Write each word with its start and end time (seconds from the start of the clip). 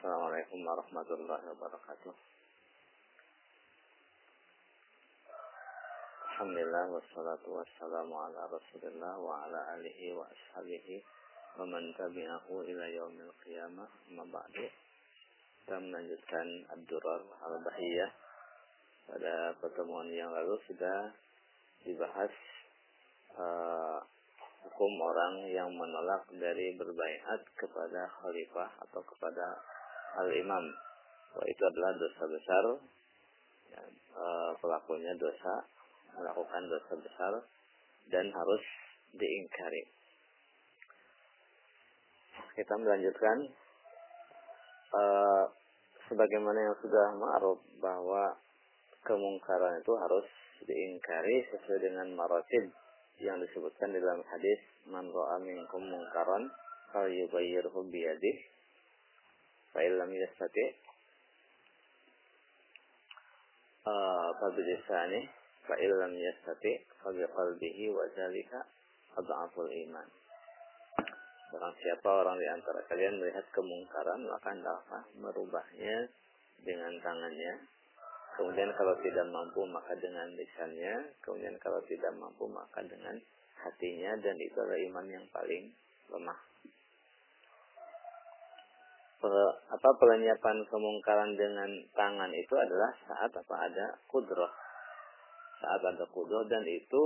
Assalamualaikum 0.00 0.64
warahmatullahi 0.64 1.44
wabarakatuh. 1.44 2.14
Alhamdulillah 6.24 6.88
wassalatu 6.88 7.60
wassalamu 7.60 8.16
ala 8.16 8.48
Rasulillah 8.48 9.20
wa 9.20 9.44
ala 9.44 9.76
alihi 9.76 10.16
wa 10.16 10.24
ashabihi 10.24 11.04
wa 11.60 11.68
man 11.68 11.92
tabi'ahu 12.00 12.64
ila 12.64 12.84
yaumil 12.88 13.28
qiyamah. 13.44 13.84
Amma 14.08 14.24
ba'du. 14.24 14.72
Kita 15.68 15.76
melanjutkan 15.76 16.48
Abdurar 16.72 17.20
Al-Bahiyah. 17.20 18.10
Pada 19.04 19.52
pertemuan 19.60 20.08
yang 20.08 20.32
lalu 20.32 20.56
sudah 20.64 21.12
dibahas 21.84 22.32
uh, 23.36 24.00
hukum 24.64 24.92
orang 24.96 25.44
yang 25.52 25.68
menolak 25.76 26.24
dari 26.40 26.72
berbaiat 26.72 27.44
kepada 27.52 28.08
khalifah 28.16 28.80
atau 28.88 29.04
kepada 29.04 29.60
al-imam. 30.18 30.64
Bahwa 31.30 31.44
itu 31.46 31.62
adalah 31.62 31.90
dosa 31.94 32.24
besar. 32.26 32.64
Ya, 33.70 33.82
e, 33.94 34.24
pelakunya 34.58 35.14
dosa, 35.14 35.54
melakukan 36.18 36.62
dosa 36.66 36.92
besar 36.98 37.32
dan 38.10 38.26
harus 38.34 38.62
diingkari. 39.14 39.86
Kita 42.58 42.74
melanjutkan 42.74 43.36
e, 44.90 45.02
sebagaimana 46.10 46.58
yang 46.58 46.76
sudah 46.82 47.06
ma'ruf 47.14 47.62
bahwa 47.78 48.34
kemungkaran 49.06 49.78
itu 49.78 49.94
harus 49.94 50.26
diingkari 50.66 51.46
sesuai 51.54 51.80
dengan 51.80 52.12
maratib 52.18 52.68
yang 53.20 53.36
disebutkan 53.40 53.92
dalam 53.92 54.20
hadis 54.28 54.60
man 54.88 55.08
ra'a 55.08 55.36
minkum 55.40 55.84
munkaran 55.84 56.48
fal 56.92 57.08
yughayyirhu 57.08 57.80
illam 65.78 66.12
yastati 66.14 66.72
fa 67.00 67.08
bi 67.14 67.24
qalbihi 67.24 67.84
wa 67.94 68.04
zalika 68.16 68.66
adhaful 69.16 69.70
iman 69.70 70.08
Barang 71.50 71.74
siapa 71.82 72.06
orang 72.06 72.38
di 72.38 72.46
antara 72.46 72.78
kalian 72.86 73.18
melihat 73.18 73.42
kemungkaran 73.50 74.22
maka 74.22 74.54
hendaklah 74.54 75.02
merubahnya 75.18 76.06
dengan 76.62 76.94
tangannya. 77.02 77.66
Kemudian 78.38 78.70
kalau 78.78 78.94
tidak 79.02 79.26
mampu 79.34 79.66
maka 79.66 79.98
dengan 79.98 80.30
lisannya, 80.38 81.10
kemudian 81.18 81.58
kalau 81.58 81.82
tidak 81.90 82.14
mampu 82.14 82.46
maka 82.46 82.78
dengan 82.86 83.18
hatinya. 83.66 84.14
Dan 84.22 84.38
itu 84.38 84.54
adalah 84.62 84.78
iman 84.78 85.06
yang 85.10 85.26
paling 85.34 85.74
lemah. 86.14 86.38
Apa 89.20 89.88
pelenyapan 90.00 90.64
kemungkaran 90.64 91.36
dengan 91.36 91.68
tangan 91.92 92.32
itu 92.32 92.54
adalah 92.56 92.90
saat 93.04 93.32
apa 93.36 93.54
ada 93.68 93.86
kudroh. 94.08 94.48
Saat 95.60 95.82
ada 95.84 96.04
kudroh 96.08 96.40
dan 96.48 96.64
itu 96.64 97.02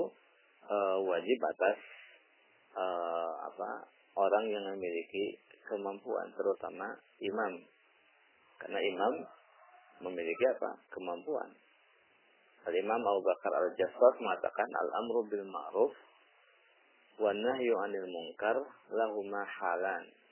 e, 0.63 0.77
wajib 1.03 1.39
atas 1.43 1.79
e, 2.71 2.85
apa 3.51 3.71
orang 4.15 4.45
yang 4.47 4.63
memiliki 4.79 5.35
kemampuan 5.67 6.31
terutama 6.39 6.87
imam. 7.19 7.53
Karena 8.63 8.79
imam 8.79 9.15
memiliki 10.07 10.45
apa? 10.55 10.71
Kemampuan. 10.95 11.51
Al-Imam 12.65 13.03
Abu 13.05 13.21
Bakar 13.21 13.53
Al-Jassas 13.61 14.15
mengatakan 14.25 14.69
Al-Amru 14.73 15.29
bil 15.29 15.45
Ma'ruf 15.45 15.93
wa 17.21 17.31
nahyu 17.35 17.75
'anil 17.77 18.09
munkar 18.09 18.57
lahuma 18.89 19.45
halan. 19.45 20.24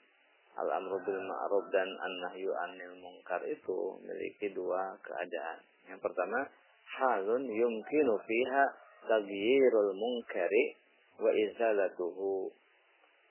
Al-Amru 0.53 1.01
bil 1.01 1.21
Ma'ruf 1.25 1.65
dan 1.73 1.89
An-Nahyu 1.89 2.53
'anil 2.53 2.97
munkar 3.01 3.41
itu 3.49 3.97
memiliki 4.05 4.53
dua 4.53 4.93
keadaan. 5.01 5.59
Yang 5.89 6.01
pertama, 6.05 6.45
halun 7.01 7.49
yumkinu 7.49 8.15
fiha 8.21 8.65
taghyirul 9.09 9.97
munkari 9.97 10.77
wa 11.17 11.33
izalatuhu. 11.33 12.53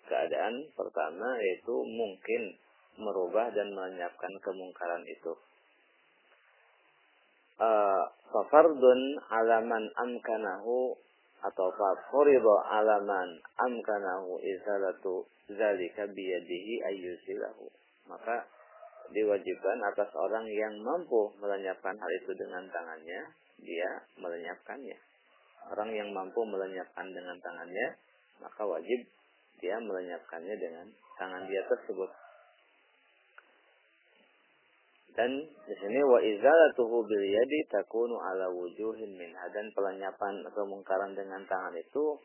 Keadaan 0.10 0.66
pertama 0.74 1.38
yaitu 1.40 1.76
mungkin 1.86 2.58
merubah 2.98 3.54
dan 3.54 3.72
melenyapkan 3.72 4.34
kemungkaran 4.42 5.06
itu 5.08 5.34
fafardun 8.32 9.02
alaman 9.30 9.86
amkanahu 9.94 10.98
atau 11.42 11.68
fafurido 11.74 12.54
alaman 12.70 13.42
amkanahu 13.58 14.38
izalatu 14.42 15.26
zalika 15.50 16.06
biyadihi 16.06 16.74
ayyusilahu. 16.86 17.66
Maka 18.06 18.46
diwajibkan 19.12 19.78
atas 19.92 20.10
orang 20.16 20.46
yang 20.48 20.74
mampu 20.86 21.34
melenyapkan 21.42 21.98
hal 21.98 22.12
itu 22.22 22.32
dengan 22.38 22.64
tangannya, 22.70 23.22
dia 23.60 23.90
melenyapkannya. 24.22 24.98
Orang 25.70 25.90
yang 25.94 26.10
mampu 26.14 26.42
melenyapkan 26.46 27.06
dengan 27.10 27.38
tangannya, 27.42 27.88
maka 28.42 28.62
wajib 28.66 29.00
dia 29.62 29.78
melenyapkannya 29.78 30.56
dengan 30.58 30.88
tangan 31.20 31.46
dia 31.46 31.62
tersebut. 31.70 32.10
Dan 35.12 35.32
di 35.44 35.76
sini 35.76 36.00
wa 36.08 36.24
izalatuhu 36.24 37.04
bil 37.04 37.26
yadi 37.28 37.60
takunu 37.68 38.16
ala 38.16 38.48
wujuhin 38.48 39.12
min 39.20 39.36
dan 39.52 39.68
pelenyapan 39.76 40.40
kemungkaran 40.56 41.12
dengan 41.12 41.44
tangan 41.44 41.76
itu 41.76 42.16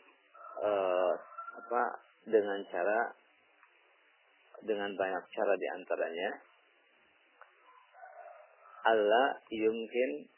eh, 0.63 1.13
apa 1.59 1.83
dengan 2.31 2.63
cara 2.71 3.11
dengan 4.63 4.91
banyak 4.95 5.25
cara 5.35 5.55
di 5.59 5.67
antaranya 5.75 6.31
Allah 8.87 9.43
yumkin 9.51 10.31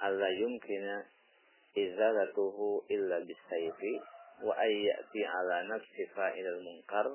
Allah 0.00 0.32
yumkina 0.32 1.04
izalatuhu 1.76 2.88
illa 2.88 3.20
bisayfi 3.20 3.92
wa 4.44 4.52
ayyati 4.56 5.20
ala 5.24 5.56
nafsi 5.68 6.04
fa'ilal 6.12 6.60
munkar 6.64 7.06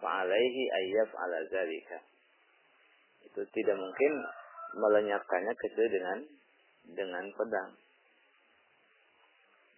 fa 0.00 0.24
alaihi 0.24 0.62
ayyaf 0.68 1.10
ala 1.16 1.38
zalika 1.48 1.96
itu 3.36 3.44
tidak 3.52 3.76
mungkin 3.76 4.12
melenyapkannya 4.80 5.52
kecuali 5.60 5.88
dengan 5.92 6.18
dengan 6.96 7.24
pedang. 7.36 7.70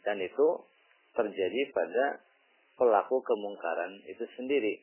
Dan 0.07 0.23
itu 0.23 0.47
terjadi 1.19 1.61
pada 1.75 2.23
pelaku 2.79 3.19
kemungkaran 3.27 3.99
itu 4.07 4.23
sendiri. 4.39 4.79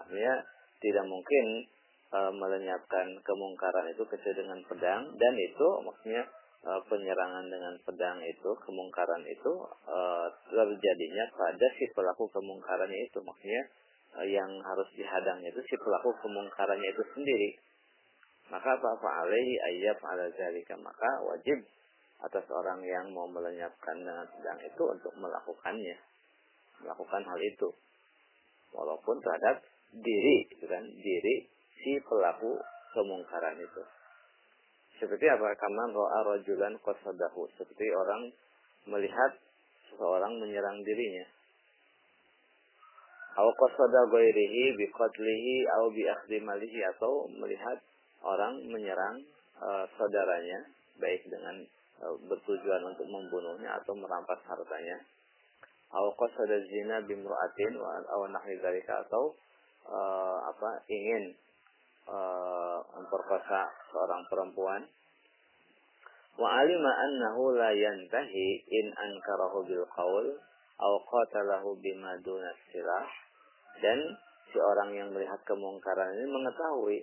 Artinya 0.00 0.34
tidak 0.80 1.04
mungkin 1.04 1.68
e, 2.08 2.20
melenyapkan 2.32 3.06
kemungkaran 3.20 3.92
itu 3.92 4.02
kecuali 4.08 4.36
dengan 4.40 4.60
pedang 4.64 5.02
dan 5.20 5.34
itu 5.36 5.68
maksudnya 5.84 6.24
e, 6.64 6.70
penyerangan 6.88 7.46
dengan 7.52 7.76
pedang 7.84 8.18
itu 8.24 8.50
kemungkaran 8.64 9.22
itu 9.28 9.52
e, 9.84 9.98
terjadinya 10.48 11.24
pada 11.36 11.66
si 11.76 11.84
pelaku 11.92 12.24
kemungkarannya 12.32 13.00
itu 13.04 13.20
maksudnya 13.20 13.62
yang 14.20 14.52
harus 14.60 14.84
dihadangnya 14.92 15.48
itu 15.48 15.60
si 15.64 15.74
pelaku 15.80 16.12
kemungkarannya 16.20 16.88
itu 16.92 17.02
sendiri. 17.16 17.50
Maka 18.52 18.76
apa 18.76 18.90
fa'alaihi 19.00 19.54
ayyab 19.72 19.96
ala 20.04 20.28
zalika. 20.36 20.76
Maka 20.76 21.24
wajib 21.24 21.64
atas 22.20 22.44
orang 22.52 22.84
yang 22.84 23.08
mau 23.16 23.24
melenyapkan 23.24 23.96
dengan 23.96 24.28
sedang 24.36 24.60
itu 24.60 24.82
untuk 24.84 25.12
melakukannya. 25.16 25.96
Melakukan 26.84 27.22
hal 27.24 27.40
itu. 27.40 27.68
Walaupun 28.76 29.16
terhadap 29.24 29.64
diri, 29.96 30.36
gitu 30.52 30.68
kan, 30.68 30.84
diri 30.84 31.48
si 31.80 31.96
pelaku 32.04 32.60
kemungkaran 32.92 33.56
itu. 33.56 33.82
Seperti 35.00 35.24
apa? 35.32 35.56
Kaman 35.56 35.90
ro'a 35.96 36.20
rajulan 36.36 36.76
qasadahu. 36.84 37.48
Seperti 37.56 37.88
orang 37.96 38.28
melihat 38.84 39.32
seseorang 39.88 40.36
menyerang 40.36 40.84
dirinya 40.84 41.24
Aw 43.32 43.48
qasada 43.56 44.00
ghairihi 44.12 44.76
bi 44.76 44.84
qatlihi 44.92 45.64
aw 45.64 45.88
bi 45.88 46.04
akhdhi 46.04 46.38
malihi 46.44 46.84
atau 46.84 47.24
melihat 47.32 47.80
orang 48.20 48.60
menyerang 48.68 49.24
uh, 49.56 49.88
saudaranya 49.96 50.68
baik 51.00 51.24
dengan 51.24 51.64
uh, 52.04 52.12
bertujuan 52.28 52.82
untuk 52.84 53.08
membunuhnya 53.08 53.80
atau 53.80 53.96
merampas 53.96 54.36
hartanya. 54.44 55.00
Aw 55.96 56.06
qasada 56.12 56.60
zina 56.68 57.00
bimra'atin 57.08 57.72
wa 57.80 58.04
aw 58.04 58.20
nahwi 58.28 58.60
atau 58.84 59.32
uh, 59.88 60.38
apa 60.52 60.84
ingin 60.92 61.32
uh, 62.08 62.78
memperkosa 63.00 63.72
seorang 63.90 64.22
perempuan 64.28 64.82
wa 66.36 66.48
alima 66.48 66.90
annahu 66.96 67.52
la 67.56 67.70
yantahi 67.76 68.64
in 68.64 68.86
ankarahu 68.92 69.64
bil 69.68 69.84
qaul 69.92 70.26
aw 70.82 70.94
qatalahu 71.06 71.78
bima 71.78 72.18
duna 72.18 72.50
silah. 72.74 73.06
Dan 73.78 73.98
si 74.50 74.58
orang 74.58 74.90
yang 74.92 75.08
melihat 75.14 75.38
kemungkaran 75.46 76.10
ini 76.18 76.26
mengetahui 76.26 76.98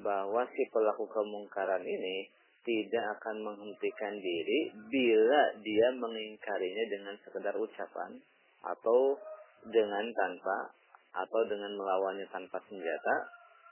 bahwa 0.00 0.46
si 0.54 0.62
pelaku 0.70 1.10
kemungkaran 1.10 1.82
ini 1.82 2.30
tidak 2.62 3.18
akan 3.18 3.40
menghentikan 3.42 4.14
diri 4.20 4.70
bila 4.92 5.42
dia 5.64 5.88
mengingkarinya 5.96 6.84
dengan 6.92 7.14
sekedar 7.24 7.56
ucapan 7.56 8.20
atau 8.60 9.16
dengan 9.64 10.04
tanpa 10.12 10.68
atau 11.16 11.40
dengan 11.48 11.72
melawannya 11.74 12.28
tanpa 12.28 12.60
senjata 12.68 13.16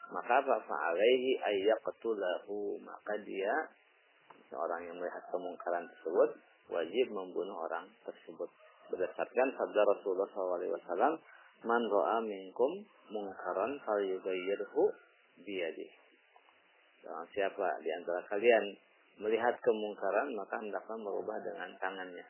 maka 0.09 0.39
fa'alaihi 0.41 1.33
ayyaqtulahu 1.43 2.81
maka 2.81 3.15
dia 3.27 3.53
seorang 4.49 4.87
yang 4.87 4.97
melihat 4.97 5.23
kemungkaran 5.29 5.85
tersebut 5.91 6.31
wajib 6.71 7.07
membunuh 7.11 7.67
orang 7.67 7.91
tersebut 8.07 8.49
berdasarkan 8.93 9.49
sabda 9.57 9.81
Rasulullah 9.85 10.29
SAW 10.31 11.15
man 11.65 11.83
ro'a 11.89 12.19
minkum 12.23 12.85
mungkaran 13.11 13.79
falyughayyirhu 13.83 14.83
yughayyirhu 14.83 14.83
biyadih 15.47 15.91
nah, 17.07 17.25
siapa 17.31 17.81
di 17.83 17.91
antara 17.95 18.21
kalian 18.27 18.65
melihat 19.21 19.57
kemungkaran 19.65 20.29
maka 20.37 20.61
hendaklah 20.61 20.97
merubah 21.01 21.41
dengan 21.41 21.73
tangannya. 21.81 22.27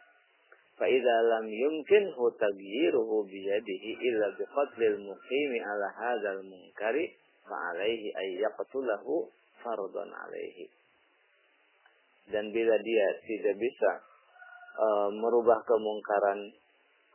Fa'idha 0.76 1.16
lam 1.32 1.46
yumkin 1.48 2.12
hu 2.12 3.16
biyadihi 3.26 3.90
illa 3.96 4.28
biqatlil 4.36 5.00
muqimi 5.00 5.58
ala 5.64 5.88
hadzal 5.88 6.44
munkari 6.44 7.16
fa'alaihi 7.48 8.12
ayyaqtulahu 8.12 9.32
fardun 9.64 10.10
alaihi. 10.12 10.68
Dan 12.28 12.52
bila 12.52 12.76
dia 12.82 13.06
tidak 13.24 13.54
bisa 13.56 13.90
uh, 14.76 15.08
merubah 15.12 15.64
kemungkaran 15.64 16.52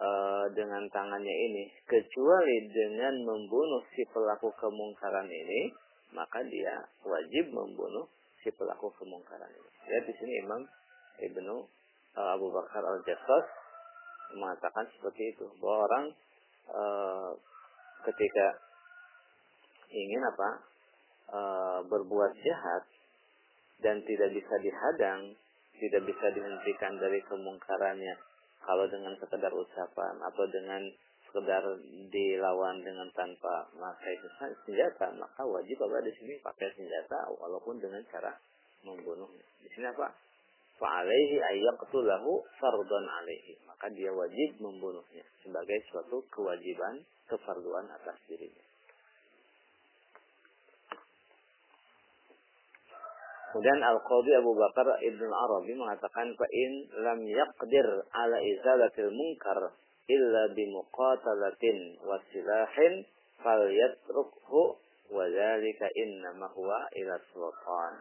uh, 0.01 0.45
dengan 0.57 0.83
tangannya 0.89 1.35
ini 1.49 1.63
kecuali 1.85 2.67
dengan 2.69 3.21
membunuh 3.25 3.85
si 3.93 4.03
pelaku 4.09 4.49
kemungkaran 4.57 5.29
ini 5.29 5.71
maka 6.11 6.43
dia 6.43 6.83
wajib 7.07 7.53
membunuh 7.55 8.09
si 8.43 8.51
pelaku 8.51 8.91
kemungkaran 8.99 9.47
ini. 9.47 9.71
Ya 9.87 9.99
di 10.03 10.13
sini 10.17 10.33
Imam 10.43 10.61
Ibnu 11.21 11.55
uh, 12.17 12.29
Abu 12.35 12.51
Bakar 12.51 12.83
Al 12.83 12.99
Jassas 13.05 13.45
mengatakan 14.35 14.87
seperti 14.95 15.35
itu 15.35 15.45
bahwa 15.59 15.77
orang 15.87 16.05
uh, 16.71 17.31
ketika 18.07 18.47
ingin 19.91 20.21
apa 20.23 20.49
uh, 21.31 21.79
berbuat 21.85 22.31
jahat 22.39 22.83
dan 23.81 23.99
tidak 24.05 24.29
bisa 24.31 24.55
dihadang, 24.61 25.35
tidak 25.81 26.05
bisa 26.05 26.29
dihentikan 26.29 26.93
dari 27.01 27.17
kemungkarannya. 27.25 28.15
Kalau 28.61 28.85
dengan 28.85 29.17
sekedar 29.17 29.49
ucapan 29.49 30.21
atau 30.21 30.45
dengan 30.53 30.85
sekedar 31.25 31.63
dilawan 32.13 32.85
dengan 32.85 33.09
tanpa 33.17 33.65
memakai 33.73 34.21
senjata, 34.37 35.09
maka 35.17 35.41
wajib 35.41 35.81
apa 35.81 36.05
di 36.05 36.13
sini 36.21 36.37
pakai 36.45 36.69
senjata 36.77 37.33
walaupun 37.41 37.81
dengan 37.81 38.05
cara 38.13 38.37
membunuhnya. 38.85 39.41
Di 39.65 39.69
sini 39.73 39.89
apa? 39.89 40.13
Fa'alaihi 40.77 41.37
ayyaqtulahu 41.41 42.31
fardun 42.61 43.05
alaihi. 43.09 43.57
Maka 43.65 43.89
dia 43.89 44.13
wajib 44.13 44.61
membunuhnya 44.61 45.25
sebagai 45.41 45.81
suatu 45.89 46.21
kewajiban 46.29 47.01
kefarduan 47.25 47.89
atas 47.89 48.17
dirinya. 48.29 48.70
Kemudian 53.51 53.83
Al-Qadhi 53.83 54.31
Abu 54.39 54.55
Bakar 54.55 54.87
Ibn 54.95 55.21
Arabi 55.27 55.75
mengatakan 55.75 56.31
fa'in 56.39 56.71
lam 57.03 57.19
yaqdir 57.27 57.83
ala 58.15 58.37
izalatil 58.39 59.11
munkar 59.11 59.75
illa 60.07 60.43
bimuqatalatin 60.55 61.99
wa 61.99 62.15
silahin 62.31 63.03
falyatrukhu 63.43 64.79
wa 65.11 65.27
dzalika 65.27 65.83
innama 65.99 66.47
huwa 66.55 66.79
ila 66.95 67.19
sultan. 67.35 67.93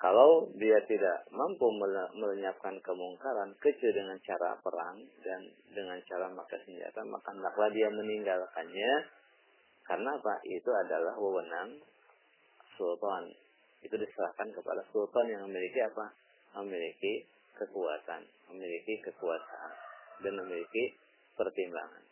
Kalau 0.00 0.48
dia 0.56 0.80
tidak 0.88 1.28
mampu 1.28 1.68
melenyapkan 2.16 2.80
kemungkaran 2.80 3.52
kecuali 3.60 3.92
dengan 3.92 4.16
cara 4.24 4.56
perang 4.64 5.04
dan 5.20 5.44
dengan 5.76 6.00
cara 6.08 6.32
memakai 6.32 6.64
senjata, 6.64 7.04
maka 7.04 7.28
hendaklah 7.36 7.68
dia 7.68 7.92
meninggalkannya. 7.92 8.92
Karena 9.84 10.16
apa? 10.16 10.40
Itu 10.48 10.72
adalah 10.72 11.12
wewenang 11.20 11.84
sultan 12.80 13.28
itu 13.80 13.94
diserahkan 13.96 14.48
kepada 14.52 14.84
sultan 14.92 15.26
yang 15.28 15.42
memiliki 15.48 15.80
apa? 15.84 16.12
Memiliki 16.60 17.24
kekuatan, 17.56 18.22
memiliki 18.52 18.94
kekuasaan, 19.04 19.72
dan 20.24 20.32
memiliki 20.36 20.96
pertimbangan. 21.36 22.04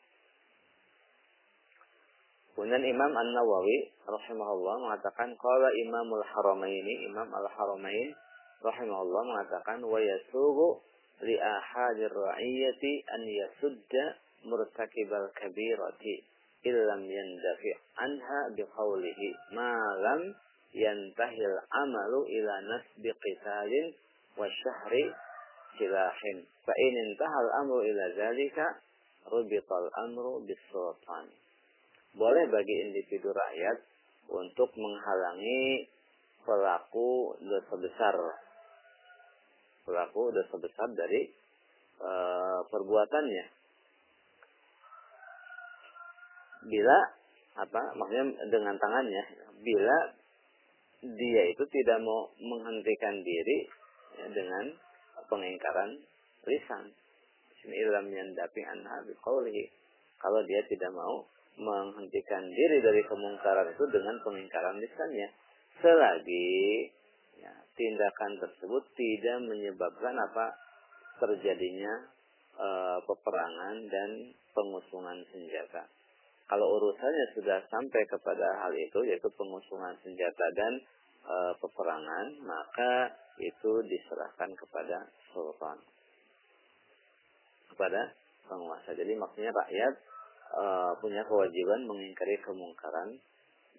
Kemudian 2.58 2.82
Imam 2.82 3.12
An 3.14 3.28
Nawawi 3.38 3.86
rahimahullah 4.02 4.76
mengatakan 4.82 5.30
kalau 5.38 5.70
Imamul 5.78 6.26
Haramaini 6.26 7.06
Imam 7.06 7.30
Al 7.30 7.46
Haramain 7.46 8.10
rahimahullah 8.58 9.22
mengatakan 9.30 9.78
wa 9.86 9.94
yasugu 9.94 10.82
li 11.22 11.38
ahadir 11.38 12.10
ra'iyati 12.10 12.92
an 13.14 13.22
yasudda 13.22 14.04
murtakibal 14.50 15.30
kabirati 15.38 16.26
illam 16.66 17.06
yandafi 17.06 17.70
anha 17.94 18.50
biqawlihi 18.58 19.54
ma 19.54 19.70
lam 20.02 20.34
yantahil 20.72 21.56
amalu 21.72 22.20
ila 22.28 22.54
nasbi 22.68 23.08
qitalin 23.08 23.86
wa 24.36 24.46
syahri 24.46 25.04
silahin. 25.78 26.38
Fa 26.64 26.72
in 26.76 26.94
intahal 27.08 27.48
amru 27.64 27.80
ila 27.84 28.04
zalika 28.16 28.66
rubital 29.28 29.88
amru 30.08 30.44
bisultan. 30.44 31.32
Boleh 32.16 32.44
bagi 32.50 32.74
individu 32.88 33.30
rakyat 33.30 33.78
untuk 34.28 34.68
menghalangi 34.76 35.88
pelaku 36.44 37.36
dosa 37.40 37.74
besar. 37.78 38.16
Pelaku 39.84 40.22
dosa 40.32 40.56
besar 40.60 40.88
dari 40.92 41.32
uh, 42.00 42.60
perbuatannya. 42.68 43.46
Bila 46.68 46.98
apa 47.58 47.80
maksudnya 47.96 48.26
dengan 48.54 48.76
tangannya 48.78 49.22
bila 49.66 49.96
dia 51.02 51.42
itu 51.46 51.64
tidak 51.70 51.98
mau 52.02 52.26
menghentikan 52.42 53.22
diri 53.22 53.58
ya, 54.18 54.26
dengan 54.34 54.64
pengingkaran 55.30 55.94
lisan. 56.48 56.90
Yandapi 57.68 58.60
anha 58.64 59.04
biqaulihi. 59.04 59.64
Kalau 60.18 60.40
dia 60.48 60.64
tidak 60.66 60.90
mau 60.94 61.22
menghentikan 61.58 62.42
diri 62.48 62.78
dari 62.80 63.02
kemungkaran 63.04 63.74
itu 63.74 63.84
dengan 63.90 64.16
pengingkaran 64.24 64.78
lisannya. 64.78 65.28
Selagi 65.78 66.90
ya, 67.38 67.54
tindakan 67.76 68.32
tersebut 68.40 68.82
tidak 68.94 69.38
menyebabkan 69.46 70.14
apa 70.16 70.54
terjadinya 71.18 72.08
e, 72.56 72.68
peperangan 73.06 73.76
dan 73.90 74.10
pengusungan 74.54 75.18
senjata. 75.30 75.86
Kalau 76.48 76.80
urusannya 76.80 77.26
sudah 77.36 77.60
sampai 77.68 78.02
kepada 78.08 78.48
hal 78.64 78.72
itu, 78.72 79.04
yaitu 79.04 79.28
pengusungan 79.36 79.92
senjata 80.00 80.46
dan 80.56 80.80
e, 81.20 81.34
peperangan, 81.60 82.26
maka 82.40 83.12
itu 83.36 83.84
diserahkan 83.84 84.56
kepada 84.56 85.12
sultan, 85.28 85.76
kepada 87.68 88.00
penguasa. 88.48 88.96
Jadi 88.96 89.12
maksudnya 89.12 89.52
rakyat 89.52 89.94
e, 90.56 90.64
punya 91.04 91.20
kewajiban 91.28 91.84
mengingkari 91.84 92.40
kemungkaran 92.40 93.20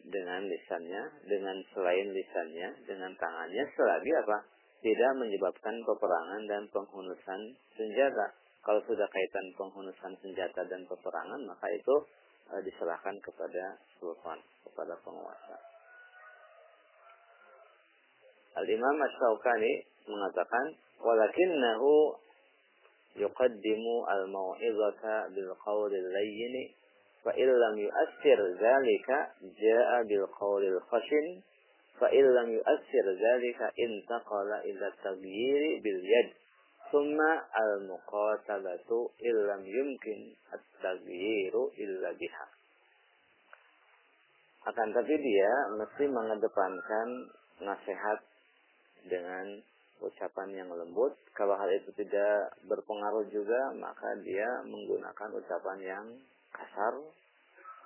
dengan 0.05 0.45
lisannya, 0.45 1.25
dengan 1.25 1.57
selain 1.73 2.07
lisannya, 2.13 2.85
dengan 2.85 3.11
tangannya, 3.17 3.65
selagi 3.73 4.13
apa? 4.13 4.37
Tidak 4.79 5.11
menyebabkan 5.17 5.75
peperangan 5.83 6.41
dan 6.45 6.63
penghunusan 6.69 7.41
senjata. 7.73 8.29
Kalau 8.61 8.79
sudah 8.85 9.09
kaitan 9.09 9.57
penghunusan 9.57 10.13
senjata 10.21 10.61
dan 10.69 10.85
peperangan, 10.85 11.41
maka 11.49 11.67
itu 11.73 11.95
uh, 12.53 12.61
diserahkan 12.65 13.15
kepada 13.21 13.77
sultan, 13.99 14.39
kepada 14.65 14.93
penguasa. 15.05 15.57
Al-Imam 18.59 18.97
Ash-Shawqani 18.99 19.73
mengatakan, 20.09 20.65
"Walakinnahu 20.99 22.17
yuqaddimu 23.17 23.95
al-mau'izata 24.05 25.31
bil 25.33 25.51
qawlil 25.63 26.07
layyin 26.13 26.55
fa 27.23 27.31
illam 27.35 27.75
yu'assir 27.77 28.37
dzalika 28.59 29.17
jaa 29.41 30.03
bil 30.07 30.25
qawlil 30.39 30.79
khashin 30.89 31.43
fa 31.99 32.07
illam 32.13 32.47
yu'assir 32.53 33.05
dzalika 33.21 33.71
intaqala 33.75 34.63
ila 34.63 34.87
taghyiri 35.03 35.83
bil 35.83 35.99
yad 35.99 36.29
ثم 36.89 37.19
al-muqatabatu 37.53 39.13
illam 39.21 39.61
yumkin 39.61 40.33
at-taghyiru. 40.49 41.69
Akan 44.65 44.87
tapi 44.93 45.13
dia 45.17 45.53
mesti 45.77 46.05
mengedepankan 46.09 47.07
nasihat 47.63 48.19
dengan 49.07 49.61
ucapan 50.03 50.49
yang 50.51 50.69
lembut. 50.71 51.15
Kalau 51.35 51.55
hal 51.55 51.69
itu 51.71 51.91
tidak 51.95 52.53
berpengaruh 52.67 53.25
juga, 53.31 53.71
maka 53.79 54.09
dia 54.23 54.47
menggunakan 54.67 55.29
ucapan 55.35 55.77
yang 55.79 56.05
kasar. 56.51 56.93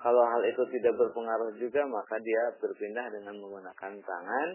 Kalau 0.02 0.24
hal 0.28 0.42
itu 0.44 0.64
tidak 0.76 1.00
berpengaruh 1.00 1.56
juga, 1.56 1.88
maka 1.88 2.20
dia 2.20 2.44
berpindah 2.60 3.08
dengan 3.14 3.36
menggunakan 3.40 3.94
tangan. 4.04 4.50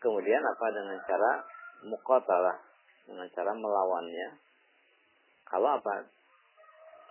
Kemudian 0.00 0.42
apa 0.44 0.66
dengan 0.72 0.96
cara 1.04 1.32
mukotalah 1.84 2.69
dengan 3.10 3.26
cara 3.34 3.52
melawannya. 3.58 4.28
Kalau 5.50 5.82
apa? 5.82 6.06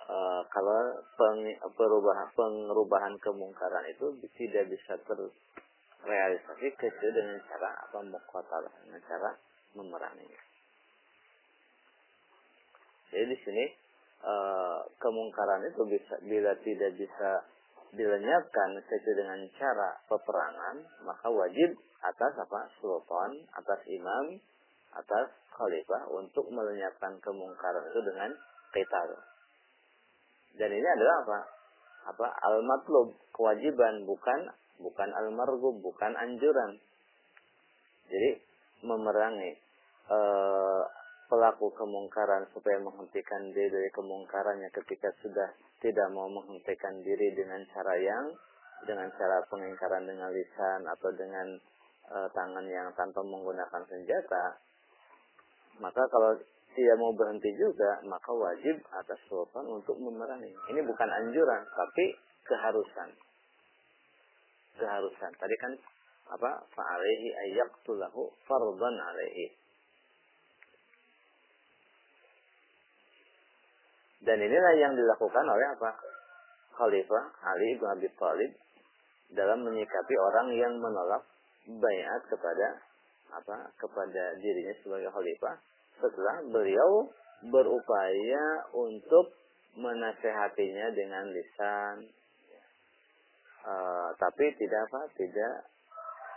uh, 0.09 0.41
kalau 0.49 0.97
peng, 1.13 1.45
perubahan 1.77 2.27
pengerubahan 2.33 3.13
kemungkaran 3.21 3.85
itu 3.93 4.17
tidak 4.35 4.65
bisa 4.73 4.97
terrealisasi 5.05 6.67
kecuali 6.73 7.13
dengan 7.13 7.37
cara 7.45 7.69
apa 7.85 7.97
muqatalah 8.01 8.73
dengan 8.85 9.01
cara 9.05 9.29
memeranginya. 9.77 10.41
Jadi 13.09 13.25
di 13.25 13.37
sini 13.41 13.65
uh, 14.25 14.81
kemungkaran 14.97 15.65
itu 15.69 15.81
bisa 15.85 16.15
bila 16.25 16.53
tidak 16.61 16.91
bisa 16.97 17.31
dilenyapkan 17.89 18.77
sesuai 18.85 19.17
dengan 19.17 19.39
cara 19.57 19.97
peperangan, 20.05 20.77
maka 21.09 21.25
wajib 21.25 21.73
atas 22.05 22.33
apa? 22.37 22.69
sultan, 22.77 23.49
atas 23.57 23.81
imam, 23.89 24.37
atas 24.95 25.27
khalifah 25.53 26.07
untuk 26.15 26.47
melenyapkan 26.49 27.19
kemungkaran 27.19 27.83
itu 27.91 28.01
dengan 28.05 28.29
qital. 28.71 29.09
Dan 30.55 30.69
ini 30.71 30.87
adalah 30.87 31.15
apa? 31.25 31.39
Apa 32.15 32.27
al-matlub, 32.49 33.13
kewajiban 33.35 34.07
bukan 34.07 34.49
bukan 34.79 35.09
al-margub, 35.11 35.77
bukan 35.83 36.15
anjuran. 36.15 36.79
Jadi 38.09 38.29
memerangi 38.81 39.51
uh, 40.09 40.83
pelaku 41.29 41.69
kemungkaran 41.77 42.49
supaya 42.49 42.81
menghentikan 42.81 43.53
diri 43.53 43.69
dari 43.69 43.89
kemungkarannya 43.93 44.73
ketika 44.73 45.13
sudah 45.21 45.53
tidak 45.77 46.09
mau 46.09 46.25
menghentikan 46.25 46.97
diri 47.05 47.37
dengan 47.37 47.61
cara 47.69 47.93
yang 48.01 48.33
dengan 48.83 49.07
cara 49.13 49.43
pengingkaran 49.51 50.09
dengan 50.09 50.33
lisan 50.33 50.81
atau 50.89 51.09
dengan 51.13 51.47
e, 52.07 52.17
tangan 52.31 52.65
yang 52.65 52.89
tanpa 52.95 53.21
menggunakan 53.21 53.83
senjata 53.85 54.57
maka 55.79 56.03
kalau 56.11 56.35
tidak 56.75 56.95
mau 57.01 57.11
berhenti 57.11 57.49
juga 57.57 57.99
maka 58.07 58.31
wajib 58.31 58.79
atas 58.93 59.19
sultan 59.27 59.65
untuk 59.67 59.97
memerangi. 59.99 60.53
Ini 60.71 60.79
bukan 60.85 61.09
anjuran 61.09 61.63
tapi 61.75 62.05
keharusan. 62.47 63.09
Keharusan. 64.79 65.31
Tadi 65.35 65.55
kan 65.59 65.71
apa 66.29 66.51
fa'alaihi 66.71 67.27
ayyaqtulahu 67.49 68.21
fardan 68.45 68.95
alaihi. 68.95 69.59
Dan 74.19 74.37
inilah 74.37 74.73
yang 74.77 74.93
dilakukan 74.93 75.45
oleh 75.47 75.67
apa? 75.79 75.95
Khalifah 76.75 77.23
Ali 77.43 77.75
bin 77.75 77.87
Abi 77.87 78.07
Thalib 78.15 78.51
dalam 79.35 79.63
menyikapi 79.67 80.15
orang 80.15 80.47
yang 80.55 80.73
menolak 80.79 81.23
bayat 81.67 82.21
kepada 82.27 82.67
apa? 83.33 83.71
kepada 83.77 84.23
dirinya 84.39 84.73
sebagai 84.81 85.09
khalifah 85.13 85.55
setelah 85.99 86.37
beliau 86.47 87.11
berupaya 87.49 88.67
untuk 88.75 89.35
menasehatinya 89.75 90.91
dengan 90.91 91.25
lisan 91.31 91.95
uh, 93.63 94.09
tapi 94.17 94.45
tidak 94.59 94.81
apa 94.91 95.01
tidak 95.15 95.53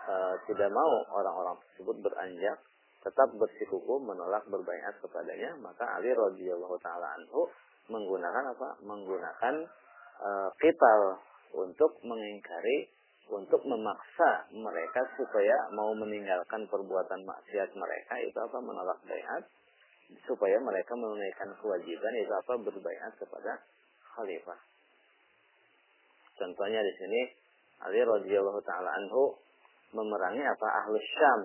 uh, 0.07 0.35
tidak 0.47 0.71
mau 0.71 0.93
orang-orang 1.17 1.59
tersebut 1.71 1.97
beranjak 2.03 2.59
tetap 3.03 3.29
bersikukuh 3.35 3.99
menolak 3.99 4.47
berbayat 4.47 4.95
kepadanya 5.03 5.59
maka 5.59 5.99
Ali 5.99 6.15
radhiyallahu 6.15 6.79
taala 6.79 7.19
anhu 7.19 7.51
menggunakan 7.91 8.45
apa? 8.55 8.69
Menggunakan 8.85 9.55
uh, 10.23 10.49
kital 10.61 11.19
untuk 11.57 11.99
mengingkari, 12.07 12.89
untuk 13.33 13.65
memaksa 13.65 14.53
mereka 14.53 15.01
supaya 15.17 15.57
mau 15.73 15.97
meninggalkan 15.97 16.69
perbuatan 16.69 17.25
maksiat 17.25 17.73
mereka 17.73 18.15
itu 18.21 18.37
apa? 18.37 18.59
Menolak 18.61 19.01
bayat 19.09 19.43
supaya 20.29 20.61
mereka 20.61 20.93
menunaikan 20.93 21.57
kewajiban 21.57 22.15
itu 22.21 22.33
apa? 22.37 22.53
Berbayat 22.61 23.13
kepada 23.17 23.53
khalifah. 24.13 24.61
Contohnya 26.37 26.81
di 26.85 26.93
sini 27.01 27.21
Ali 27.83 28.05
radhiyallahu 28.05 28.61
taala 28.63 28.91
anhu 29.01 29.35
memerangi 29.97 30.45
apa? 30.45 30.67
Ahlus 30.85 31.09
Syam. 31.17 31.43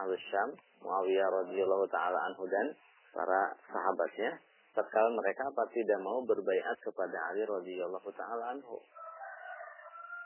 Ahlus 0.00 0.24
Syam, 0.32 0.50
Muawiyah 0.82 1.28
radhiyallahu 1.44 1.86
taala 1.92 2.18
anhu 2.32 2.48
dan 2.48 2.72
para 3.12 3.52
sahabatnya 3.68 4.40
tatkala 4.72 5.10
mereka 5.10 5.42
apa 5.50 5.62
tidak 5.74 5.98
mau 6.00 6.22
berbaiat 6.22 6.76
kepada 6.80 7.16
Ali 7.32 7.42
radhiyallahu 7.44 8.08
taala 8.16 8.56
anhu. 8.56 8.78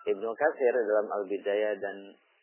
Ibnu 0.02 0.28
Katsir 0.34 0.74
dalam 0.74 1.06
Al-Bidayah 1.10 1.78
dan 1.78 1.96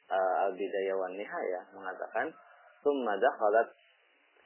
uh, 0.08 0.36
Al-Bidayah 0.48 0.96
wan 0.96 1.14
Nihayah 1.20 1.64
mengatakan, 1.76 2.32
"Tsumma 2.80 3.20
dakhalat 3.20 3.76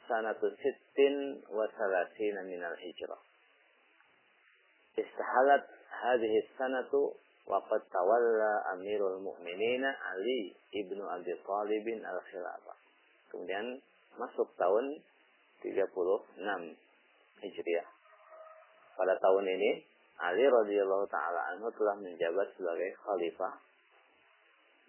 sanatu 0.09 0.49
sittin 0.57 1.45
wa 1.53 1.67
salasina 1.77 2.41
min 2.49 2.61
al-hijrah." 2.61 3.21
Istahalat 4.97 5.65
hadhihi 5.89 6.45
sanatu 6.57 7.13
wa 7.45 7.61
qad 7.69 7.81
tawalla 7.93 8.77
Amirul 8.77 9.21
Mukminin 9.21 9.83
Ali 9.85 10.53
ibnu 10.73 11.05
Abi 11.05 11.33
Thalib 11.45 11.85
al-Khilafah. 11.85 12.77
Kemudian 13.29 13.81
masuk 14.17 14.49
tahun 14.57 15.01
36 15.65 15.89
Hijriah. 17.43 17.87
Pada 18.93 19.17
tahun 19.17 19.45
ini 19.57 19.71
Ali 20.23 20.47
radhiyallahu 20.47 21.05
taala 21.11 21.51
anhu 21.51 21.67
telah 21.75 21.99
menjabat 21.99 22.47
sebagai 22.55 22.95
khalifah. 23.03 23.53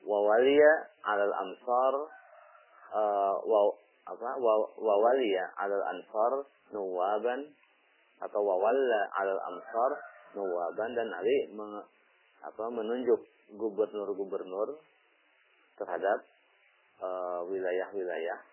Wa 0.07 0.19
waliya 0.23 0.73
alal 1.03 1.35
ansar 1.35 1.95
uh, 2.95 3.35
wa 3.43 3.61
apa 4.05 4.31
wa, 4.39 4.55
wa 4.79 4.95
waliya 5.03 5.45
alal 5.59 5.85
ansar 5.91 6.33
nuwaban 6.71 7.51
atau 8.23 8.41
wa 8.47 8.57
walla 8.63 9.01
alal 9.19 9.41
ansar 9.51 9.91
nuwaban 10.39 10.95
dan 10.95 11.11
Ali 11.11 11.51
meng, 11.51 11.83
apa 12.45 12.65
menunjuk 12.71 13.19
gubernur-gubernur 13.59 14.79
terhadap 15.75 16.23
uh, 17.03 17.43
wilayah-wilayah. 17.51 18.39
Uh, 18.39 18.53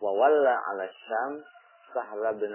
wa 0.00 0.12
walla 0.12 0.54
ala 0.68 0.84
Syam 1.08 1.32
Sahla 1.96 2.36
bin 2.36 2.52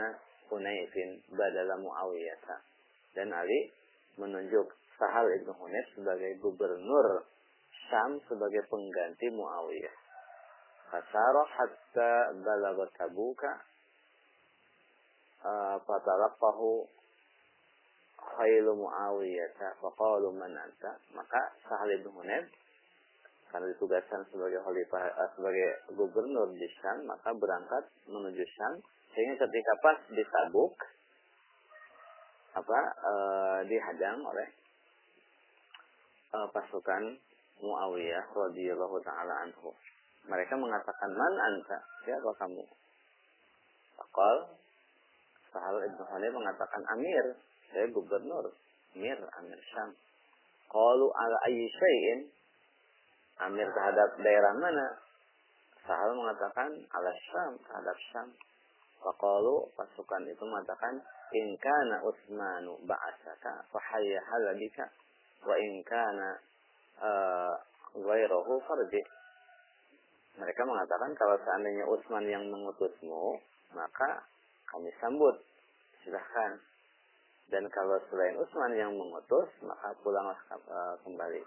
Hunayfin 0.51 1.09
badala 1.33 1.79
Muawiyah. 1.81 2.70
Dan 3.15 3.31
Ali 3.31 3.71
menunjuk 4.15 4.67
Sahal 4.95 5.25
ibn 5.41 5.49
Hunayf 5.57 5.87
sebagai 5.97 6.37
gubernur 6.39 7.25
Syam 7.89 8.21
sebagai 8.29 8.63
pengganti 8.69 9.27
Muawiyah. 9.33 9.95
Fasara 10.91 11.43
hatta 11.47 12.11
balaga 12.39 12.85
tabuka 12.95 13.51
fatalaqahu 15.87 16.85
khailu 18.21 18.71
Muawiyah 18.77 19.73
faqalu 19.81 20.29
man 20.37 20.53
anta 20.53 20.91
maka 21.17 21.41
Sahal 21.65 21.89
ibn 21.97 22.13
Hunayf 22.13 22.45
karena 23.51 23.67
ditugaskan 23.75 24.23
sebagai 24.31 24.63
khalifah 24.63 25.11
sebagai 25.35 25.69
gubernur 25.97 26.47
di 26.55 26.67
Syam 26.79 27.03
maka 27.03 27.35
berangkat 27.35 27.83
menuju 28.07 28.43
Syam 28.55 28.79
sehingga 29.11 29.43
ketika 29.43 29.73
pas 29.83 29.99
di 30.07 30.23
Tabuk 30.23 30.71
apa 32.51 32.79
e, 32.99 33.13
dihadang 33.67 34.19
oleh 34.23 34.47
e, 36.31 36.37
pasukan 36.51 37.03
Muawiyah 37.61 38.25
radhiyallahu 38.33 38.97
taala 39.05 39.45
anhu. 39.45 39.69
Mereka 40.25 40.53
mengatakan 40.57 41.09
man 41.13 41.33
anta? 41.37 41.77
Siapa 42.05 42.29
kamu? 42.41 42.65
Fakal 43.97 44.61
Sahal 45.51 45.83
Ibnu 45.83 46.03
Hanif 46.07 46.31
mengatakan 46.31 46.81
Amir, 46.95 47.35
saya 47.67 47.85
gubernur. 47.91 48.55
Amir, 48.95 49.19
Amir 49.19 49.59
Syam. 49.75 49.91
Qalu 50.71 51.07
ala 51.11 51.37
ayyi 51.51 51.67
syai'in? 51.67 52.19
Amir 53.43 53.67
terhadap 53.67 54.15
daerah 54.23 54.53
mana? 54.55 54.87
Sahal 55.83 56.15
mengatakan 56.15 56.71
ala 56.71 57.11
Syam, 57.27 57.51
terhadap 57.67 57.97
Syam. 58.11 58.29
Faqalu 59.03 59.67
pasukan 59.75 60.23
itu 60.29 60.43
mengatakan 60.47 61.03
kana 61.57 62.03
Utsmanu 62.03 62.75
ba'asaka 62.83 63.63
fahayya 63.71 64.19
halabika 64.27 64.85
wa 65.47 65.55
in 65.55 65.83
kana 65.87 66.29
uh, 66.99 67.55
ghairahu 67.95 68.59
farji. 68.67 69.01
Mereka 70.39 70.61
mengatakan 70.63 71.11
kalau 71.15 71.35
seandainya 71.43 71.85
Utsman 71.87 72.23
yang 72.27 72.43
mengutusmu, 72.47 73.39
maka 73.75 74.23
kami 74.67 74.91
sambut. 74.99 75.35
Silahkan. 76.01 76.57
Dan 77.51 77.67
kalau 77.67 77.99
selain 78.07 78.39
Utsman 78.39 78.73
yang 78.79 78.95
mengutus, 78.95 79.49
maka 79.63 79.91
pulanglah 79.99 80.39
uh, 80.55 80.95
kembali. 81.03 81.43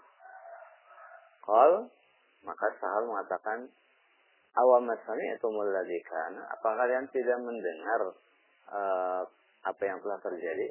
Qal 1.45 1.89
maka 2.45 2.67
Sahal 2.77 3.09
mengatakan 3.09 3.65
awam 4.55 4.85
itu 4.87 5.47
ladzi 5.49 5.99
kana 6.05 6.41
apa 6.45 6.69
kalian 6.77 7.05
tidak 7.09 7.37
mendengar 7.41 8.01
uh, 8.71 9.21
apa 9.65 9.81
yang 9.83 9.97
telah 10.01 10.19
terjadi 10.21 10.69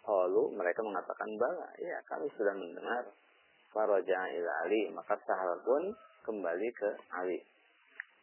Qalu 0.00 0.56
mereka 0.56 0.80
mengatakan 0.80 1.28
bala 1.36 1.68
ya 1.76 2.00
kami 2.08 2.26
sudah 2.32 2.56
mendengar 2.56 3.04
faraja 3.70 4.18
ila 4.32 4.50
Ali 4.64 4.88
maka 4.96 5.14
Sahal 5.28 5.60
pun 5.60 5.92
kembali 6.24 6.68
ke 6.72 6.90
Ali 7.12 7.38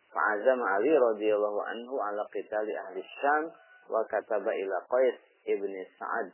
Fa'azam 0.10 0.60
Ali 0.64 0.92
radhiyallahu 0.96 1.60
anhu 1.62 2.02
ala 2.02 2.26
qitali 2.34 2.74
ahli 2.74 3.06
Syam 3.22 3.54
wa 3.92 4.02
kataba 4.08 4.50
ila 4.50 4.78
Qais 4.90 5.18
ibni 5.46 5.84
Sa'ad 6.00 6.32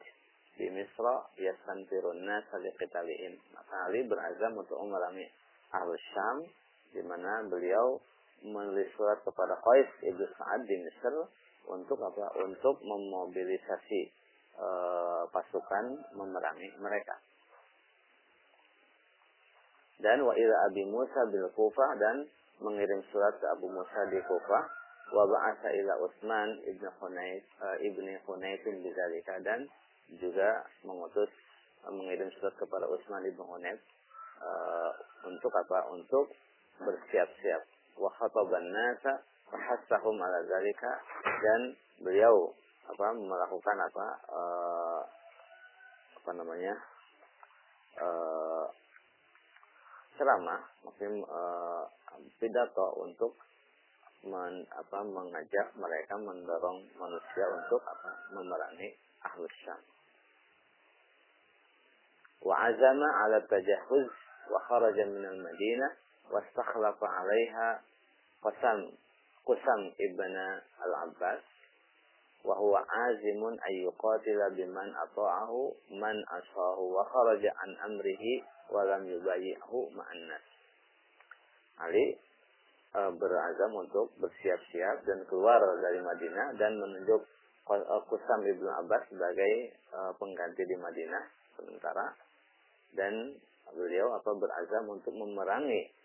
di 0.54 0.70
Misra 0.70 1.26
yastanfirun 1.42 2.22
nas 2.22 2.46
liqitalihim. 2.54 3.34
Maka 3.58 3.90
Ali 3.90 4.06
berazam 4.06 4.54
untuk 4.56 4.78
memerangi 4.78 5.26
Ahlus 5.74 6.06
Syam 6.14 6.46
di 6.94 7.02
mana 7.02 7.42
beliau 7.50 7.98
menulis 8.46 8.88
surat 8.94 9.18
kepada 9.26 9.58
Qais 9.58 9.90
ibnu 10.06 10.26
Sa'ad 10.38 10.62
di 10.70 10.78
Mesir 10.78 11.14
untuk 11.68 12.00
apa? 12.04 12.34
Untuk 12.44 12.84
memobilisasi 12.84 14.02
e, 14.58 14.68
pasukan 15.32 15.86
memerangi 16.18 16.70
mereka. 16.80 17.16
Dan 20.04 20.20
wa 20.28 20.36
ila 20.36 20.56
Abi 20.68 20.84
Musa 20.84 21.24
bil 21.32 21.48
Kufah 21.56 21.96
dan 21.96 22.28
mengirim 22.60 23.00
surat 23.08 23.40
ke 23.40 23.48
Abu 23.48 23.72
Musa 23.72 24.04
di 24.12 24.20
Kufah 24.28 24.64
wa 25.16 25.24
ba'atha 25.30 25.70
ila 25.72 25.94
Utsman 26.04 26.60
ibnu 26.68 26.90
Hunayf 27.00 27.44
uh, 27.64 27.78
ibnu 27.80 28.12
Hunayf 28.28 28.62
bidzalika 28.68 29.40
dan 29.46 29.64
juga 30.20 30.68
mengutus 30.84 31.32
mengirim 31.88 32.28
surat 32.36 32.52
kepada 32.60 32.84
Utsman 32.92 33.24
ibnu 33.32 33.48
Hunayf 33.48 33.80
uh, 34.44 34.92
untuk 35.24 35.56
apa? 35.56 35.88
Untuk 35.96 36.36
bersiap-siap. 36.84 37.64
Wa 37.96 38.12
khataban 38.20 38.66
fahassahum 39.53 40.17
ala 40.21 40.39
zalika 40.45 40.93
dan 41.25 41.61
beliau 42.05 42.53
apa 42.89 43.07
melakukan 43.17 43.77
apa 43.81 44.07
uh, 44.33 45.03
apa 46.21 46.31
namanya 46.37 46.75
uh, 48.01 48.67
ceramah 50.17 50.61
maksudnya 50.85 51.25
uh, 51.29 51.85
pidato 52.41 52.87
untuk 53.01 53.37
men, 54.25 54.67
apa 54.73 54.99
mengajak 55.05 55.67
mereka 55.79 56.15
mendorong 56.19 56.85
manusia 56.97 57.45
untuk 57.53 57.81
apa 57.85 58.11
memerangi 58.33 58.89
ahlus 59.25 59.57
syam 59.65 59.81
wa 62.45 62.55
azama 62.67 63.09
ala 63.25 63.39
tajahuz 63.47 64.11
wa 64.49 64.59
kharaja 64.69 65.05
min 65.09 65.25
al 65.25 65.39
madinah 65.39 65.93
واستخلف 66.31 67.05
عليها 67.05 67.83
قسم 68.43 68.91
Qusam 69.44 69.92
ibn 70.00 70.36
al-Abbas 70.80 71.44
wa 72.44 72.56
huwa 72.56 72.80
azimun 72.84 73.56
ayyuqatila 73.60 74.56
biman 74.56 74.90
ata'ahu 74.92 75.72
man 76.00 76.16
asahu 76.32 76.92
wa 76.92 77.04
kharaja 77.08 77.52
an 77.64 77.72
amrihi 77.92 78.44
wa 78.72 78.84
lam 78.88 79.04
yubayyihu 79.08 79.92
ma'annas. 79.96 80.44
Ali 81.80 82.16
e, 82.96 83.00
berazam 83.20 83.72
untuk 83.80 84.16
bersiap-siap 84.20 85.08
dan 85.08 85.20
keluar 85.28 85.60
dari 85.80 86.00
Madinah 86.04 86.48
dan 86.60 86.80
menunjuk 86.80 87.22
e, 87.68 87.76
Qusam 88.08 88.40
ibn 88.48 88.68
Abbas 88.80 89.08
sebagai 89.12 89.54
e, 89.72 90.00
pengganti 90.20 90.64
di 90.68 90.76
Madinah 90.80 91.24
sementara 91.60 92.16
dan 92.96 93.36
beliau 93.74 94.08
apa 94.14 94.32
berazam 94.36 94.88
untuk 94.92 95.16
memerangi 95.16 96.03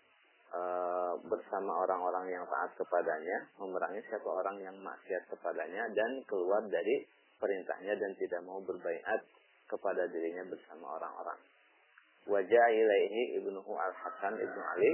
Eh, 0.49 1.13
bersama 1.29 1.85
orang-orang 1.85 2.25
yang 2.33 2.41
taat 2.49 2.73
kepadanya, 2.73 3.45
memerangi 3.61 4.01
siapa 4.09 4.25
orang 4.25 4.57
yang 4.57 4.73
maksiat 4.81 5.29
kepadanya 5.29 5.85
dan 5.93 6.25
keluar 6.25 6.65
dari 6.65 7.05
perintahnya 7.37 7.93
dan 7.93 8.17
tidak 8.17 8.41
mau 8.41 8.57
berbaiat 8.57 9.21
kepada 9.69 10.09
dirinya 10.09 10.41
bersama 10.49 10.97
orang-orang. 10.97 11.37
Wajah 12.25 12.65
ilaihi 12.73 13.37
ibnu 13.37 13.61
al-Hasan 13.61 14.41
ibnu 14.41 14.61
Ali 14.73 14.91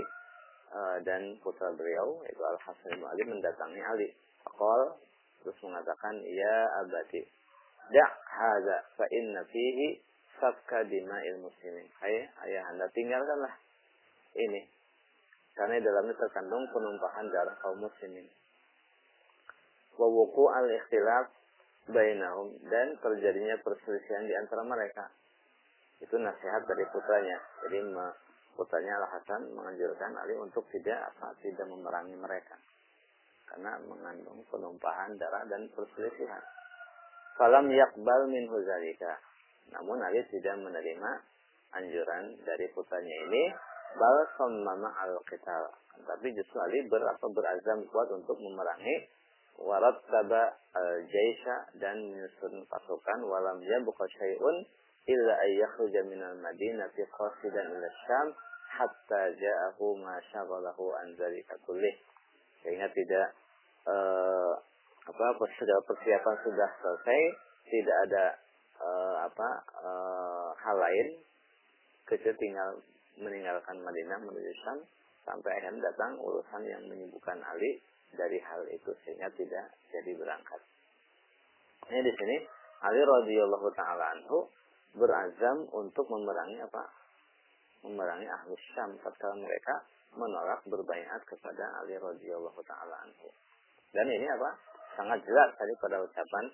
uh, 0.75 0.97
dan 1.07 1.39
putra 1.39 1.71
beliau 1.71 2.19
itu 2.27 2.43
al-Hasan 2.43 2.99
ibnu 2.99 3.07
Ali 3.07 3.23
mendatangi 3.23 3.79
Ali. 3.79 4.11
Akal 4.43 4.99
terus 5.39 5.55
mengatakan 5.63 6.19
ya 6.19 6.55
abadi 6.83 7.23
dak 7.95 8.11
hada 8.27 8.77
fa 8.99 9.07
inna 9.07 9.39
fihi 9.47 10.03
sabka 10.35 10.83
dima'il 10.83 11.39
muslimin. 11.39 11.87
Hai 12.03 12.27
ayah 12.43 12.75
anda 12.75 12.91
tinggalkanlah 12.91 13.55
ini 14.35 14.74
karena 15.55 15.79
dalamnya 15.79 16.15
terkandung 16.19 16.67
penumpahan 16.69 17.31
darah 17.31 17.55
kaum 17.63 17.79
muslimin. 17.79 18.27
Wawuku 19.95 20.43
al-ikhtilaf 20.51 21.31
bainahum 21.87 22.59
dan 22.67 22.99
terjadinya 22.99 23.55
perselisihan 23.63 24.27
di 24.27 24.35
antara 24.35 24.67
mereka. 24.67 25.07
Itu 26.03 26.19
nasihat 26.19 26.67
dari 26.67 26.83
putranya. 26.91 27.39
Jadi 27.63 27.79
putranya 28.59 28.99
Al-Hasan 28.99 29.55
menganjurkan 29.55 30.11
Ali 30.19 30.35
untuk 30.35 30.67
tidak 30.75 31.15
apa 31.15 31.31
tidak 31.39 31.63
memerangi 31.71 32.19
mereka. 32.19 32.59
Karena 33.47 33.79
mengandung 33.79 34.43
penumpahan 34.51 35.15
darah 35.15 35.47
dan 35.47 35.71
perselisihan. 35.71 36.43
Falam 37.39 37.71
yakbal 37.71 38.27
min 38.27 38.43
huzalika. 38.51 39.23
Namun 39.71 40.03
Ali 40.03 40.19
tidak 40.27 40.59
menerima 40.59 41.11
anjuran 41.79 42.43
dari 42.43 42.67
putranya 42.75 43.15
ini 43.31 43.43
bal 43.95 44.17
sammama 44.37 44.89
al 45.01 45.15
qital 45.27 45.71
tapi 46.05 46.27
justru 46.35 46.59
Ali 46.59 46.85
ber, 46.91 47.01
apa, 47.07 47.25
berazam 47.31 47.81
kuat 47.89 48.11
untuk 48.11 48.35
memerangi 48.37 49.07
warat 49.57 49.95
taba 50.11 50.53
al 50.75 50.91
jaisha 51.07 51.55
dan 51.79 51.95
menyusun 51.95 52.67
pasukan 52.67 53.19
walam 53.23 53.63
buka 53.87 54.05
syai'un 54.19 54.57
illa 55.07 55.33
ayyakhruja 55.47 56.03
minal 56.03 56.35
madinah 56.43 56.91
fi 56.91 57.01
qasidan 57.07 57.65
ila 57.71 57.87
syam 58.03 58.27
hatta 58.75 59.21
ja'ahu 59.39 59.95
ma 60.03 60.19
syaghalahu 60.33 60.91
an 60.99 61.15
dzalika 61.15 61.55
sehingga 62.65 62.89
tidak 62.91 63.27
uh, 63.87 64.53
apa 65.05 65.45
sudah 65.55 65.77
persiapan 65.85 66.35
sudah 66.41 66.69
selesai 66.81 67.21
tidak 67.69 67.97
ada 68.09 68.25
uh, 68.81 69.15
apa 69.29 69.49
uh, 69.85 70.49
hal 70.57 70.75
lain 70.81 71.07
kecuali 72.09 72.37
tinggal 72.41 72.69
meninggalkan 73.19 73.77
Madinah 73.79 74.19
menuju 74.23 74.51
Syam 74.63 74.79
sampai 75.25 75.51
akhirnya 75.57 75.89
datang 75.91 76.19
urusan 76.21 76.61
yang 76.63 76.83
menyibukkan 76.85 77.39
Ali 77.41 77.81
dari 78.13 78.39
hal 78.39 78.61
itu 78.71 78.91
sehingga 79.03 79.27
tidak 79.35 79.65
jadi 79.91 80.11
berangkat. 80.15 80.61
Ini 81.89 82.01
di 82.01 82.13
sini 82.13 82.37
Ali 82.85 83.01
radhiyallahu 83.01 83.67
taala 83.73 84.15
anhu 84.17 84.49
berazam 84.95 85.67
untuk 85.73 86.05
memerangi 86.07 86.61
apa? 86.63 86.83
Memerangi 87.85 88.27
ahlus 88.29 88.63
Syam 88.73 88.95
tatkala 89.01 89.37
mereka 89.37 89.85
menolak 90.15 90.63
berbaiat 90.65 91.21
kepada 91.27 91.83
Ali 91.83 91.99
radhiyallahu 91.99 92.59
taala 92.63 92.95
anhu. 93.03 93.27
Dan 93.91 94.07
ini 94.07 94.27
apa? 94.27 94.49
Sangat 94.95 95.19
jelas 95.27 95.51
tadi 95.59 95.73
pada 95.79 95.99
ucapan 95.99 96.45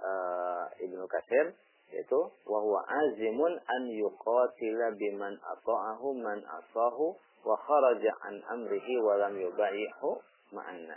uh, 0.00 0.64
Ibnu 0.80 1.04
Katsir 1.04 1.52
yaitu 1.90 2.20
wahwa 2.46 2.86
azimun 2.86 3.58
an 3.58 3.82
yuqatila 3.90 4.86
biman 4.94 5.34
ata'ahu 5.42 6.08
man 6.22 6.38
asahu 6.46 7.14
wa 7.42 7.56
kharaja 7.56 8.12
an 8.26 8.34
amrihi 8.54 8.94
wa 9.02 9.18
lam 9.18 9.34
yubaihu 9.34 10.10
ma'anna. 10.54 10.96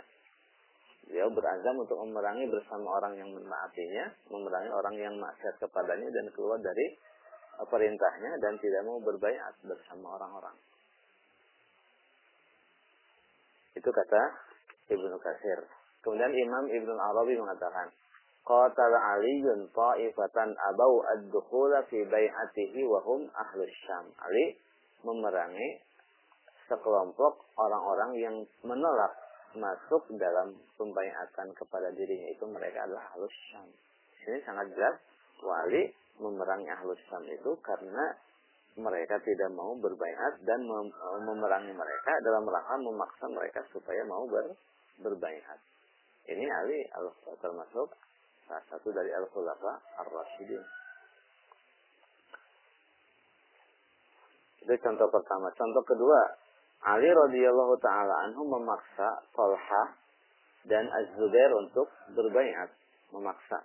Beliau 1.04 1.28
berazam 1.36 1.76
untuk 1.76 2.00
memerangi 2.00 2.48
bersama 2.48 2.96
orang 2.96 3.20
yang 3.20 3.28
menaatinya, 3.28 4.08
memerangi 4.32 4.70
orang 4.72 4.96
yang 4.96 5.14
maksiat 5.20 5.60
kepadanya 5.60 6.08
dan 6.08 6.26
keluar 6.32 6.56
dari 6.56 6.96
perintahnya 7.60 8.32
dan 8.40 8.56
tidak 8.58 8.82
mau 8.88 8.98
berbaiat 9.04 9.54
bersama 9.62 10.16
orang-orang. 10.16 10.56
Itu 13.76 13.90
kata 13.90 14.22
Ibnu 14.90 15.16
Katsir. 15.20 15.60
Kemudian 16.00 16.32
Imam 16.32 16.64
Ibnu 16.72 16.94
Arabi 16.94 17.36
mengatakan, 17.36 17.92
qatala 18.44 18.98
aliyun 19.16 19.72
ta'ifatan 19.72 20.52
abau 20.52 21.00
ad-dukhula 21.16 21.82
fi 21.88 22.04
bai'atihi 22.04 22.84
wa 22.84 23.00
hum 23.02 23.24
ahlus 23.32 23.74
syam. 23.88 24.04
Ali 24.20 24.60
memerangi 25.04 25.80
sekelompok 26.68 27.44
orang-orang 27.56 28.12
yang 28.20 28.36
menolak 28.64 29.12
masuk 29.56 30.04
dalam 30.20 30.56
pembaiatan 30.76 31.48
kepada 31.56 31.88
dirinya 31.94 32.28
itu 32.32 32.44
mereka 32.48 32.84
adalah 32.84 33.04
ahlus 33.16 33.34
syam. 33.48 33.68
Ini 34.24 34.40
sangat 34.44 34.72
jelas 34.76 34.96
wali 35.40 35.92
memerangi 36.20 36.68
ahlus 36.68 37.00
syam 37.08 37.24
itu 37.28 37.52
karena 37.64 38.12
mereka 38.74 39.22
tidak 39.22 39.50
mau 39.54 39.70
berbaiat 39.78 40.42
dan 40.42 40.66
memerangi 41.22 41.70
mereka 41.70 42.12
dalam 42.26 42.42
rangka 42.42 42.74
memaksa 42.82 43.24
mereka 43.30 43.62
supaya 43.70 44.02
mau 44.02 44.26
ber, 44.26 44.50
berbaiat. 44.98 45.58
Ini 46.26 46.42
Ali 46.42 46.80
termasuk 47.38 47.94
salah 48.44 48.64
satu 48.70 48.88
dari 48.92 49.10
Al-Khulafa 49.12 49.72
Ar-Rasyidin. 50.04 50.62
Itu 54.64 54.74
contoh 54.80 55.08
pertama. 55.12 55.52
Contoh 55.52 55.84
kedua, 55.84 56.20
Ali 56.84 57.08
radhiyallahu 57.12 57.76
taala 57.80 58.28
anhu 58.28 58.48
memaksa 58.48 59.24
Talha 59.36 59.84
dan 60.64 60.88
Az-Zubair 60.88 61.52
untuk 61.56 61.88
berbaiat, 62.12 62.72
memaksa. 63.12 63.60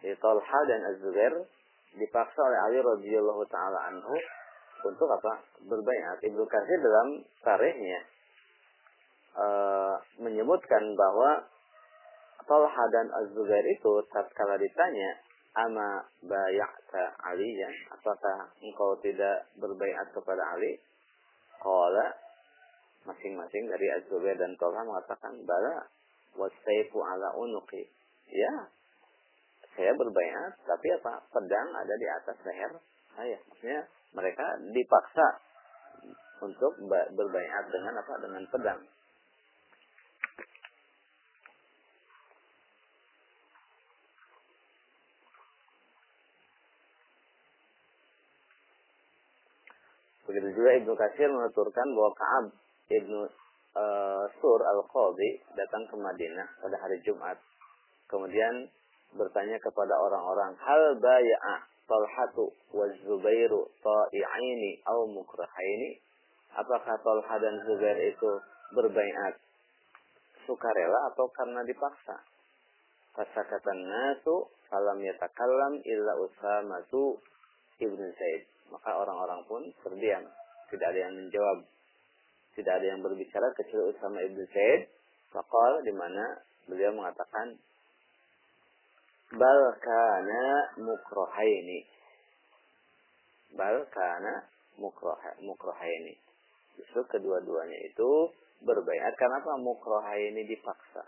Jadi 0.00 0.16
Talha 0.20 0.60
dan 0.68 0.80
Az-Zubair 0.92 1.34
dipaksa 1.96 2.40
oleh 2.40 2.60
Ali 2.68 2.78
radhiyallahu 2.80 3.44
taala 3.48 3.92
anhu 3.92 4.16
untuk 4.84 5.08
apa? 5.08 5.44
Berbaiat. 5.64 6.20
Ibnu 6.24 6.44
Katsir 6.48 6.78
dalam 6.80 7.08
tarikhnya 7.44 8.00
uh, 9.36 9.94
menyebutkan 10.20 10.96
bahwa 10.96 11.44
Talha 12.46 12.84
dan 12.92 13.06
Az-Zubair 13.12 13.66
itu 13.68 13.92
tatkala 14.12 14.56
ditanya 14.56 15.10
ama 15.56 16.04
bay'ata 16.24 17.04
aliyan? 17.32 17.74
Apakah 17.92 18.48
engkau 18.62 18.96
tidak 19.02 19.50
berbaiat 19.58 20.06
kepada 20.14 20.42
Ali? 20.56 20.78
Qala 21.60 22.06
masing-masing 23.04 23.64
dari 23.68 23.86
Az-Zubair 24.00 24.36
dan 24.38 24.56
Talha 24.56 24.80
mengatakan 24.86 25.36
bala 25.44 25.84
wasaifu 26.38 26.98
ala 27.00 27.34
unuqi. 27.36 27.84
Ya 28.30 28.54
saya 29.76 29.92
berbaiat 29.96 30.52
tapi 30.64 30.88
apa? 30.96 31.24
Pedang 31.32 31.68
ada 31.74 31.94
di 31.96 32.06
atas 32.08 32.36
leher 32.46 32.72
saya. 33.16 33.38
Maksudnya 33.48 33.80
mereka 34.14 34.46
dipaksa 34.70 35.26
untuk 36.40 36.72
berbaiat 37.16 37.64
dengan 37.68 37.94
apa? 38.00 38.14
Dengan 38.22 38.42
pedang 38.48 38.80
Begitu 50.30 50.54
juga 50.54 50.70
Ibnu 50.78 50.94
Katsir 50.94 51.26
menuturkan 51.26 51.86
bahwa 51.90 52.10
Ka'ab 52.14 52.46
Ibnu 52.86 53.20
uh, 53.74 54.24
Sur 54.38 54.62
Al-Qadhi 54.62 55.42
datang 55.58 55.82
ke 55.90 55.98
Madinah 55.98 56.46
pada 56.62 56.76
hari 56.78 57.02
Jumat. 57.02 57.34
Kemudian 58.06 58.70
bertanya 59.18 59.58
kepada 59.58 59.98
orang-orang, 59.98 60.54
"Hal 60.54 61.02
baya'a 61.02 61.66
Talhatu 61.90 62.46
wa 62.70 62.86
Zubairu 63.02 63.66
ta'i'aini 63.82 64.78
au 64.86 65.10
mukrahaini?" 65.10 65.98
Apakah 66.54 66.94
Talha 67.02 67.34
dan 67.42 67.62
Zubair 67.66 67.98
itu 67.98 68.30
berbaiat 68.74 69.34
sukarela 70.46 71.10
atau 71.10 71.26
karena 71.34 71.62
dipaksa? 71.66 72.22
Fasakatan 73.18 73.78
nasu 73.86 74.46
falam 74.70 74.98
yatakallam 75.02 75.82
illa 75.82 76.12
Usamatu 76.22 77.18
ibnu 77.80 78.04
Zaid 78.14 78.42
maka 78.70 78.94
orang-orang 78.94 79.42
pun 79.50 79.62
terdiam. 79.82 80.24
Tidak 80.70 80.86
ada 80.86 81.00
yang 81.10 81.14
menjawab. 81.18 81.66
Tidak 82.54 82.70
ada 82.70 82.86
yang 82.86 83.02
berbicara 83.02 83.50
kecuali 83.58 83.90
Usama 83.90 84.18
ibnu 84.22 84.46
Zaid. 84.54 84.86
Fakal 85.30 85.82
di 85.86 85.94
mana 85.94 86.38
beliau 86.66 86.94
mengatakan 86.94 87.58
bal 89.34 89.62
kana 89.82 90.44
mukrohaini. 90.78 91.86
Bal 93.58 93.86
kana 93.90 94.46
mukrohaini. 95.42 96.14
Justru 96.78 97.02
kedua-duanya 97.10 97.78
itu 97.90 98.10
berbaikat 98.62 99.14
karena 99.18 99.42
apa? 99.42 99.52
Mukrohaini 99.58 100.46
dipaksa. 100.46 101.02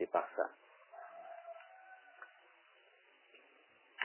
Dipaksa. 0.00 0.46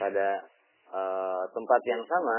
Pada 0.00 0.48
uh, 0.92 1.42
tempat 1.54 1.80
yang 1.86 2.02
sama 2.06 2.38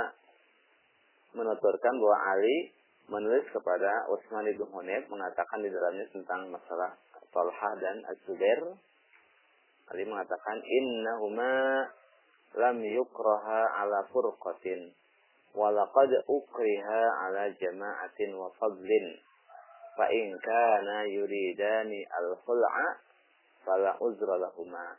menuturkan 1.36 1.94
bahwa 1.96 2.18
Ali 2.36 2.76
menulis 3.08 3.44
kepada 3.52 4.08
Utsman 4.12 4.48
bin 4.48 4.68
Hunayf 4.72 5.08
mengatakan 5.12 5.60
di 5.64 5.72
dalamnya 5.72 6.08
tentang 6.12 6.48
masalah 6.52 6.96
Talha 7.32 7.72
dan 7.80 8.04
Az-Zubair. 8.12 8.76
Ali 9.92 10.04
mengatakan 10.08 10.60
innahuma 10.64 11.88
lam 12.56 12.78
yukraha 12.80 13.62
ala 13.84 14.08
furqatin 14.12 14.92
walaqad 15.56 16.12
ukriha 16.28 17.02
ala 17.28 17.52
jama'atin 17.56 18.32
wa 18.36 18.48
fadlin 18.56 19.06
fa 20.00 20.08
in 20.08 20.32
kana 20.40 21.08
yuridani 21.12 22.08
al-khul'a 22.08 23.11
fala 23.62 23.98
uzra 24.02 24.36
lahuma 24.38 24.98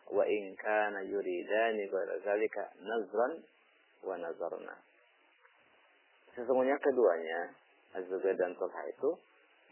kana 0.59 1.01
yuridani 1.03 1.89
ghayra 1.91 2.17
zalika 2.23 2.63
nazran 2.83 3.43
wa 4.03 4.17
nazarna. 4.19 4.75
Sesungguhnya 6.33 6.81
keduanya 6.81 7.53
Az-Zubair 7.93 8.33
dan 8.41 8.57
Talha 8.57 8.83
itu 8.89 9.11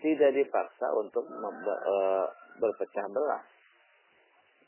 tidak 0.00 0.31
dipaksa 0.37 0.87
untuk 0.96 1.24
e, 1.24 1.94
berpecah 2.61 3.07
belah. 3.09 3.44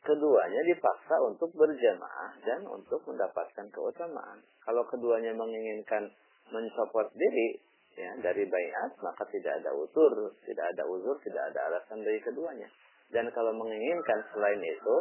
Keduanya 0.03 0.61
dipaksa 0.67 1.15
untuk 1.21 1.53
berjamaah 1.53 2.33
dan 2.43 2.65
untuk 2.67 3.01
mendapatkan 3.07 3.69
keutamaan. 3.71 4.41
Kalau 4.65 4.83
keduanya 4.89 5.37
menginginkan 5.37 6.11
mencopot 6.51 7.13
diri 7.15 7.61
ya 7.95 8.13
dari 8.25 8.45
bayat, 8.49 8.99
maka 9.05 9.23
tidak 9.31 9.63
ada 9.63 9.71
utur, 9.77 10.33
tidak 10.43 10.67
ada 10.75 10.85
uzur, 10.89 11.17
tidak 11.23 11.55
ada 11.55 11.61
alasan 11.71 12.01
dari 12.03 12.19
keduanya. 12.19 12.69
Dan 13.12 13.29
kalau 13.37 13.53
menginginkan 13.53 14.18
selain 14.33 14.61
itu, 14.64 14.94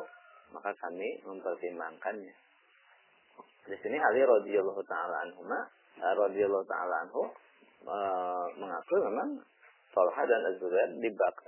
maka 0.51 0.75
kami 0.75 1.23
mempertimbangkannya. 1.23 2.35
Di 3.71 3.77
sini 3.79 3.95
Ali 3.95 4.21
radhiyallahu 4.27 4.83
taala 4.83 5.23
anhu 5.23 5.47
eh, 5.47 6.13
radhiyallahu 6.17 6.65
taala 6.67 7.07
anhu 7.07 7.23
e, 7.87 7.97
mengaku 8.57 8.95
memang 9.05 9.39
Tolha 9.91 10.23
dan 10.23 10.41
Az-Zubair 10.47 10.91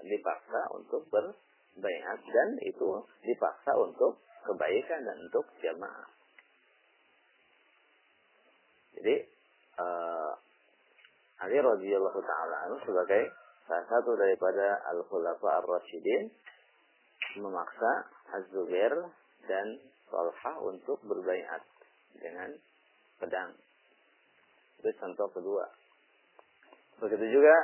dipaksa 0.04 0.62
untuk 0.76 1.08
berbaiat 1.12 2.20
dan 2.20 2.50
itu 2.64 2.88
dipaksa 3.24 3.72
untuk 3.80 4.20
kebaikan 4.44 5.00
dan 5.00 5.18
untuk 5.24 5.48
jamaah. 5.64 6.08
Jadi 9.00 9.16
uh, 9.80 10.32
Ali 11.40 11.58
radhiyallahu 11.60 12.20
taala 12.20 12.72
sebagai 12.84 13.32
salah 13.68 13.86
satu 13.88 14.12
daripada 14.20 14.82
al-khulafa 14.92 15.64
ar-rasyidin 15.64 16.32
memaksa 17.40 17.92
Az-Zubair 18.34 18.94
dan 19.48 19.68
Talha 20.10 20.52
untuk 20.62 21.02
berbaiat 21.06 21.62
dengan 22.18 22.54
pedang. 23.18 23.52
Itu 24.78 24.90
contoh 25.02 25.28
kedua. 25.34 25.66
Begitu 27.02 27.26
juga 27.40 27.56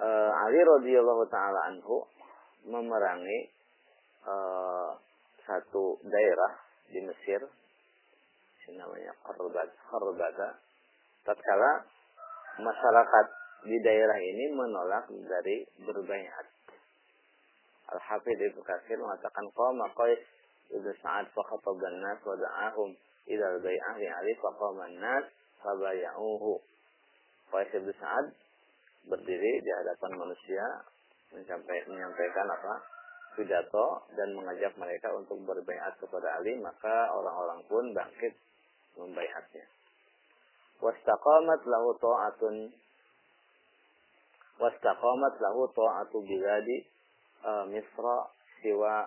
uh, 0.00 0.30
Ali 0.48 0.60
radhiyallahu 0.64 1.24
taala 1.28 1.60
anhu 1.68 2.06
memerangi 2.64 3.38
uh, 4.24 4.96
satu 5.44 6.00
daerah 6.06 6.52
di 6.88 7.04
Mesir 7.04 7.44
namanya 8.70 9.12
Kharbata. 9.26 9.74
Kharbata. 9.90 10.48
Tatkala 11.26 11.70
masyarakat 12.62 13.26
di 13.64 13.76
daerah 13.84 14.18
ini 14.18 14.56
menolak 14.56 15.10
dari 15.12 15.64
berbaiat 15.84 16.46
Al-Hafidh 17.90 18.38
Ibnu 18.38 18.62
Katsir 18.62 18.96
mengatakan 19.02 19.50
qama 19.50 19.90
Qais 19.98 20.22
Ibnu 20.70 20.94
Sa'ad 21.02 21.26
fa 21.34 21.42
khataba 21.42 21.86
an-nas 21.90 22.22
wa 22.22 22.38
da'ahum 22.38 22.94
ila 23.26 23.46
al-bai'ah 23.58 23.94
li 23.98 24.06
Ali 24.06 24.32
fa 24.38 24.50
qama 24.54 24.86
an-nas 24.86 25.26
fa 25.58 25.74
bay'uhu. 25.74 26.54
Qais 27.50 27.70
Sa'ad 27.74 28.26
berdiri 29.10 29.52
di 29.58 29.70
hadapan 29.74 30.12
manusia 30.22 30.64
menyampaikan 31.34 32.46
apa? 32.46 32.74
pidato 33.30 34.10
dan 34.18 34.34
mengajak 34.34 34.74
mereka 34.74 35.06
untuk 35.14 35.38
berbaiat 35.46 35.94
kepada 36.02 36.42
Ali, 36.42 36.58
maka 36.58 37.14
orang-orang 37.14 37.62
pun 37.70 37.84
bangkit 37.94 38.34
membaiatnya. 38.98 39.66
Wastaqamat 40.82 41.62
lahu 41.62 41.88
ta'atun 41.94 42.54
wastaqamat 44.60 45.34
lahu 45.40 45.68
ta'atu 45.74 46.20
biladi 46.22 46.86
مصر 47.44 48.04
سوى 48.62 48.98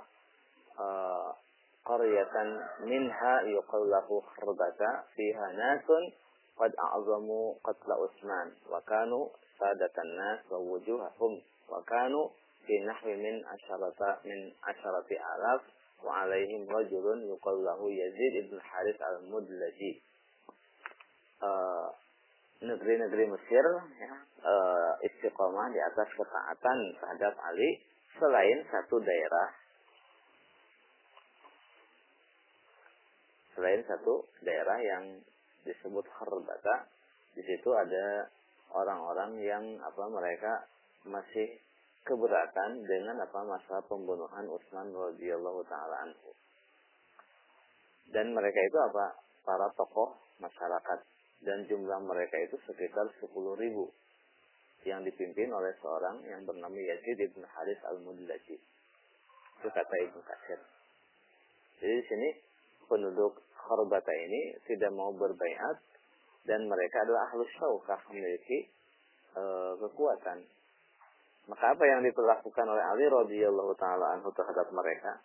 قرية 1.86 2.36
منها 2.80 3.42
يقال 3.42 3.90
له 3.90 4.22
خربة 4.22 4.82
فيها 5.16 5.48
ناس 5.52 5.86
قد 6.58 6.72
أعظموا 6.80 7.54
قتل 7.64 7.90
عثمان 7.92 8.48
وكانوا 8.72 9.30
سادة 9.60 9.94
الناس 10.04 10.40
ووجوههم 10.52 11.42
وكانوا 11.70 12.30
في 12.66 12.86
نحو 12.86 13.08
من 13.10 13.46
عشرة 13.46 14.20
من 14.26 14.40
عشرة 14.64 15.10
آلاف 15.36 15.62
وعليهم 16.04 16.70
رجل 16.70 17.06
يقال 17.30 17.58
له 17.66 17.80
يزيد 17.92 18.50
بن 18.50 18.58
الحارث 18.58 19.02
المدلجي. 19.02 20.02
Negeri-negeri 22.64 23.28
Mesir 23.28 23.66
ya, 24.00 24.14
istiqomah 25.04 25.68
di 25.76 25.80
atas 25.84 26.08
ketaatan 26.16 26.78
terhadap 27.00 27.34
Ali 27.44 27.84
selain 28.16 28.64
satu 28.72 29.04
daerah 29.04 29.48
selain 33.54 33.82
satu 33.84 34.24
daerah 34.42 34.78
yang 34.80 35.04
disebut 35.68 36.06
Kharbata 36.08 36.88
di 37.36 37.42
situ 37.44 37.70
ada 37.74 38.30
orang-orang 38.74 39.42
yang 39.42 39.66
apa 39.82 40.04
mereka 40.10 40.66
masih 41.06 41.62
keberatan 42.04 42.84
dengan 42.84 43.16
apa 43.24 43.40
masa 43.48 43.80
pembunuhan 43.88 44.46
Utsman 44.52 44.92
radhiyallahu 44.92 45.64
taala 45.66 46.04
anhu. 46.04 46.32
Dan 48.12 48.36
mereka 48.36 48.60
itu 48.60 48.78
apa? 48.92 49.06
Para 49.44 49.68
tokoh 49.76 50.16
masyarakat 50.40 51.00
dan 51.44 51.68
jumlah 51.68 52.00
mereka 52.08 52.40
itu 52.40 52.56
sekitar 52.64 53.08
10 53.20 53.28
ribu 53.60 53.92
yang 54.84 55.04
dipimpin 55.04 55.48
oleh 55.52 55.72
seorang 55.80 56.20
yang 56.28 56.44
bernama 56.44 56.76
Yazid 56.76 57.20
ibn 57.20 57.44
Haris 57.44 57.80
al-Mudlaji. 57.88 58.58
Itu 59.60 59.68
kata 59.72 59.96
Ibnu 60.08 60.22
Katsir. 60.28 60.60
Jadi 61.80 61.94
di 62.00 62.04
sini 62.08 62.30
penduduk 62.88 63.40
Khorbata 63.64 64.12
ini 64.12 64.60
tidak 64.68 64.92
mau 64.92 65.16
berbaiat 65.16 65.80
dan 66.44 66.68
mereka 66.68 67.00
adalah 67.08 67.32
ahlus 67.32 67.48
syaukah 67.56 68.00
memiliki 68.12 68.68
e, 69.32 69.44
kekuatan. 69.80 70.44
Maka 71.48 71.66
apa 71.76 71.84
yang 71.88 72.04
diperlakukan 72.04 72.66
oleh 72.68 72.84
Ali 72.84 73.06
radhiyallahu 73.08 73.72
taala 73.80 74.20
anhu 74.20 74.32
terhadap 74.36 74.68
mereka? 74.72 75.16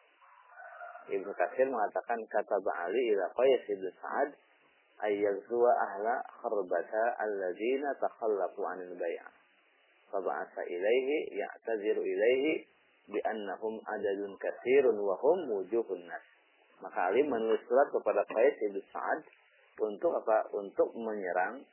Ibnu 1.11 1.31
Katsir 1.35 1.67
mengatakan 1.67 2.19
kata 2.31 2.63
Ali 2.63 3.03
ila 3.15 3.27
Qais 3.35 3.63
Sa'ad 3.99 4.31
ayyazwa 5.05 5.71
ahla 5.79 6.15
kharbata 6.43 7.03
alladzina 7.23 7.95
takhallafu 8.03 8.61
'anil 8.67 8.95
bai'ah. 8.99 9.31
Faba'atha 10.11 10.63
ilaihi 10.65 11.37
ya'taziru 11.37 12.01
ilaihi 12.01 12.65
bi 13.09 13.19
annahum 13.25 13.81
adadun 13.85 14.37
katsirun 14.41 14.97
wa 14.97 15.17
hum 15.21 15.39
wujuhun 15.61 16.01
nas. 16.09 16.25
Maka 16.79 17.11
Ali 17.11 17.27
menulis 17.27 17.61
surat 17.67 17.91
kepada 17.91 18.23
Qais 18.31 18.55
bin 18.63 18.79
Sa'ad 18.95 19.21
untuk 19.83 20.15
apa? 20.15 20.47
Untuk 20.55 20.95
menyerang 20.95 21.67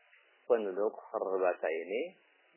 penduduk 0.49 0.97
kharbata 1.13 1.69
ini 1.69 2.01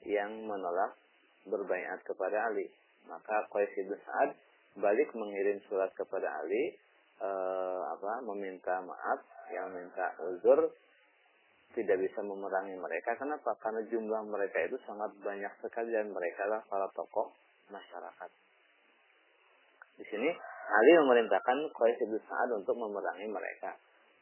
yang 0.09 0.33
menolak 0.48 0.96
berbaiat 1.44 2.00
kepada 2.09 2.48
Ali. 2.48 2.72
Maka 3.04 3.44
Qais 3.52 3.68
bin 3.76 3.92
Sa'ad 3.92 4.31
balik 4.81 5.11
mengirim 5.12 5.61
surat 5.68 5.92
kepada 5.92 6.28
Ali 6.40 6.78
eh, 7.18 7.83
apa 7.98 8.22
meminta 8.22 8.78
maaf 8.83 9.20
yang 9.50 9.72
minta 9.74 10.14
uzur 10.22 10.70
tidak 11.76 11.96
bisa 12.00 12.20
memerangi 12.24 12.74
mereka. 12.74 13.14
Kenapa 13.14 13.54
karena 13.61 13.85
jumlah 13.87 14.22
mereka 14.26 14.59
itu 14.66 14.76
sangat 14.88 15.12
banyak 15.20 15.52
sekali 15.62 15.92
dan 15.92 16.11
mereka 16.11 16.48
lah 16.48 16.61
para 16.66 16.88
tokoh 16.96 17.31
masyarakat. 17.68 18.31
Di 19.98 20.04
sini 20.09 20.31
Ali 20.68 20.92
memerintahkan 21.00 21.72
Qais 21.72 21.98
bin 22.02 22.20
Sa'ad 22.28 22.50
untuk 22.54 22.76
memerangi 22.76 23.26
mereka. 23.31 23.72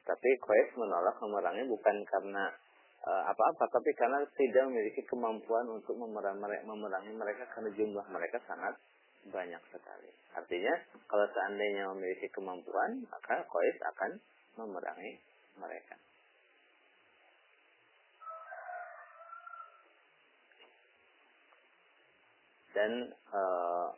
Tapi 0.06 0.30
Qais 0.38 0.68
menolak 0.78 1.18
memerangi 1.18 1.64
bukan 1.66 1.96
karena 2.06 2.44
eh, 3.06 3.22
apa-apa 3.30 3.64
tapi 3.70 3.90
karena 3.94 4.22
tidak 4.34 4.62
memiliki 4.68 5.02
kemampuan 5.06 5.66
untuk 5.70 5.94
memerangi 5.96 7.12
mereka 7.12 7.44
karena 7.54 7.70
jumlah 7.74 8.06
mereka 8.10 8.38
sangat 8.46 8.74
banyak 9.30 9.62
sekali. 9.72 10.10
Artinya, 10.36 10.74
kalau 11.08 11.26
seandainya 11.32 11.88
memiliki 11.96 12.28
kemampuan, 12.30 13.02
maka 13.08 13.42
Qais 13.46 13.78
akan 13.94 14.10
memerangi 14.60 15.12
mereka. 15.56 15.96
Dan 22.76 23.08
uh, 23.32 23.88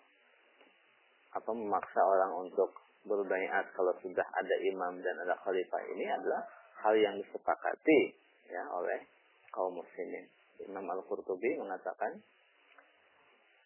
apa 1.34 1.50
memaksa 1.50 1.98
orang 1.98 2.46
untuk 2.46 2.70
berbaiat 3.02 3.74
kalau 3.74 3.90
sudah 3.98 4.22
ada 4.22 4.56
imam 4.70 5.02
dan 5.02 5.18
ada 5.26 5.34
khalifah 5.42 5.82
ini 5.90 6.06
adalah 6.06 6.46
hal 6.86 6.94
yang 6.94 7.18
disepakati 7.18 8.14
ya 8.46 8.62
oleh 8.70 9.02
kaum 9.50 9.74
muslimin. 9.74 10.30
Imam 10.62 10.86
Al-Qurtubi 10.86 11.58
mengatakan, 11.58 12.22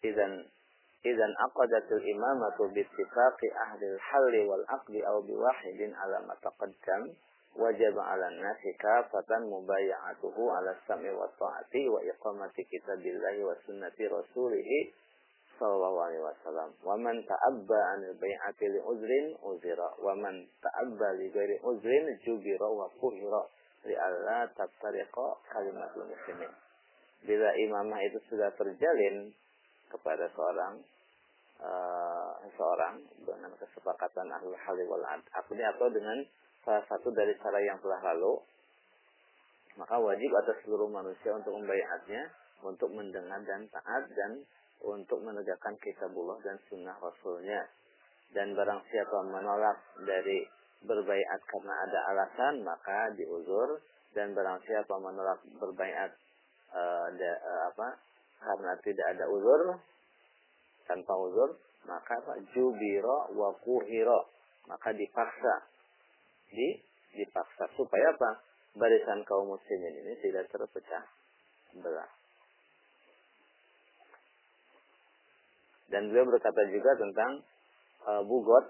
"Idzan 0.01 0.49
Idan 1.03 1.35
aqadatul 1.35 1.99
imamatu 1.99 2.71
bittifaqi 2.71 3.47
ahli 3.51 3.85
al-halli 3.91 4.41
wal 4.47 4.63
aqdi 4.71 5.03
aw 5.03 5.19
biwahidin 5.19 5.91
ala 5.91 6.23
ma 6.23 6.31
taqaddam 6.39 7.11
wajib 7.59 7.95
ala 7.99 8.27
nasi 8.39 8.71
kafatan 8.79 9.51
mubaya'atuhu 9.51 10.43
ala 10.47 10.71
sam'i 10.87 11.11
wa 11.11 11.27
ta'ati 11.35 11.91
wa 11.91 11.99
iqamati 12.01 12.63
kitabillahi 12.71 13.43
wa 13.43 13.51
sunnati 13.67 14.07
rasulihi 14.07 14.95
sallallahu 15.59 15.97
alaihi 16.07 16.23
wasallam. 16.23 16.71
Wa 16.81 16.95
man 16.97 17.19
ta'abba 17.27 17.79
anil 17.99 18.15
bai'ati 18.17 18.65
li 18.73 18.79
uzrin 18.81 19.35
uzira 19.43 19.91
wa 19.99 20.15
man 20.15 20.39
ta'abba 20.63 21.19
li 21.19 21.27
ghairi 21.29 21.59
uzrin 21.67 22.15
jubira 22.23 22.65
wa 22.65 22.87
kuhira 22.97 23.43
li 23.85 23.95
alla 23.99 24.47
tattariqa 24.55 25.27
kalimatul 25.51 26.07
muslimin. 26.07 26.51
Bila 27.27 27.49
imamah 27.59 27.99
itu 28.07 28.19
sudah 28.31 28.49
terjalin, 28.55 29.35
kepada 29.93 30.25
seorang 30.33 30.81
uh, 31.61 32.33
seorang 32.57 32.99
dengan 33.21 33.53
kesepakatan 33.55 34.27
ahli 34.33 34.51
halil 34.57 34.87
wal 34.89 35.05
akdi 35.05 35.63
atau 35.63 35.87
dengan 35.93 36.17
salah 36.65 36.83
satu 36.89 37.13
dari 37.13 37.37
cara 37.37 37.59
yang 37.61 37.77
telah 37.79 38.01
lalu. 38.13 38.41
Maka 39.73 39.97
wajib 39.97 40.29
atas 40.37 40.57
seluruh 40.65 40.85
manusia 40.85 41.33
untuk 41.33 41.57
membayarnya 41.57 42.29
untuk 42.63 42.89
mendengar 42.95 43.41
dan 43.43 43.67
taat 43.69 44.03
dan 44.15 44.31
untuk 44.83 45.19
menegakkan 45.23 45.75
kitabullah 45.83 46.39
dan 46.41 46.55
sunnah 46.71 46.95
rasulnya. 46.99 47.67
Dan 48.33 48.57
barang 48.57 48.81
siapa 48.89 49.17
menolak 49.29 49.77
dari 50.01 50.45
berbaiat 50.83 51.41
karena 51.47 51.73
ada 51.85 51.99
alasan 52.15 52.53
maka 52.65 53.13
diuzur. 53.13 53.81
Dan 54.13 54.37
barang 54.37 54.61
siapa 54.69 54.93
menolak 55.01 55.41
berbaiat 55.57 56.11
uh, 56.69 57.07
uh, 57.09 57.61
apa 57.73 57.97
karena 58.43 58.75
tidak 58.83 59.07
ada 59.15 59.25
uzur 59.31 59.79
tanpa 60.83 61.15
uzur 61.15 61.55
maka 61.87 62.15
jubiro 62.55 63.31
wa 63.35 63.51
kuhiro. 63.59 64.31
Maka 64.67 64.95
dipaksa. 64.95 65.67
Di 66.47 66.79
dipaksa. 67.15 67.67
Supaya 67.75 68.15
apa? 68.15 68.39
Barisan 68.73 69.21
kaum 69.27 69.53
muslimin 69.53 70.01
ini 70.01 70.13
tidak 70.23 70.49
terpecah 70.49 71.05
belah. 71.77 72.09
Dan 75.93 76.09
beliau 76.09 76.25
berkata 76.25 76.61
juga 76.73 76.97
tentang 76.97 77.31
uh, 78.09 78.23
bugot 78.25 78.65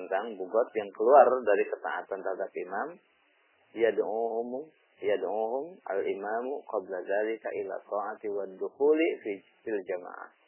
tentang 0.00 0.32
bugot 0.40 0.68
yang 0.72 0.88
keluar 0.96 1.28
dari 1.44 1.64
ketaatan 1.68 2.18
terhadap 2.24 2.50
imam. 2.56 2.88
Yad'uhum 3.74 4.64
yad'uhum 5.02 5.78
al-imamu 5.88 6.62
qabla 6.68 6.98
dzalika 7.02 7.48
ila 7.64 7.74
ta'ati 7.82 8.28
wa 8.30 8.44
dukhuli 8.46 9.08
fi 9.22 9.32
fil 9.64 9.80
jamaah 9.88 10.44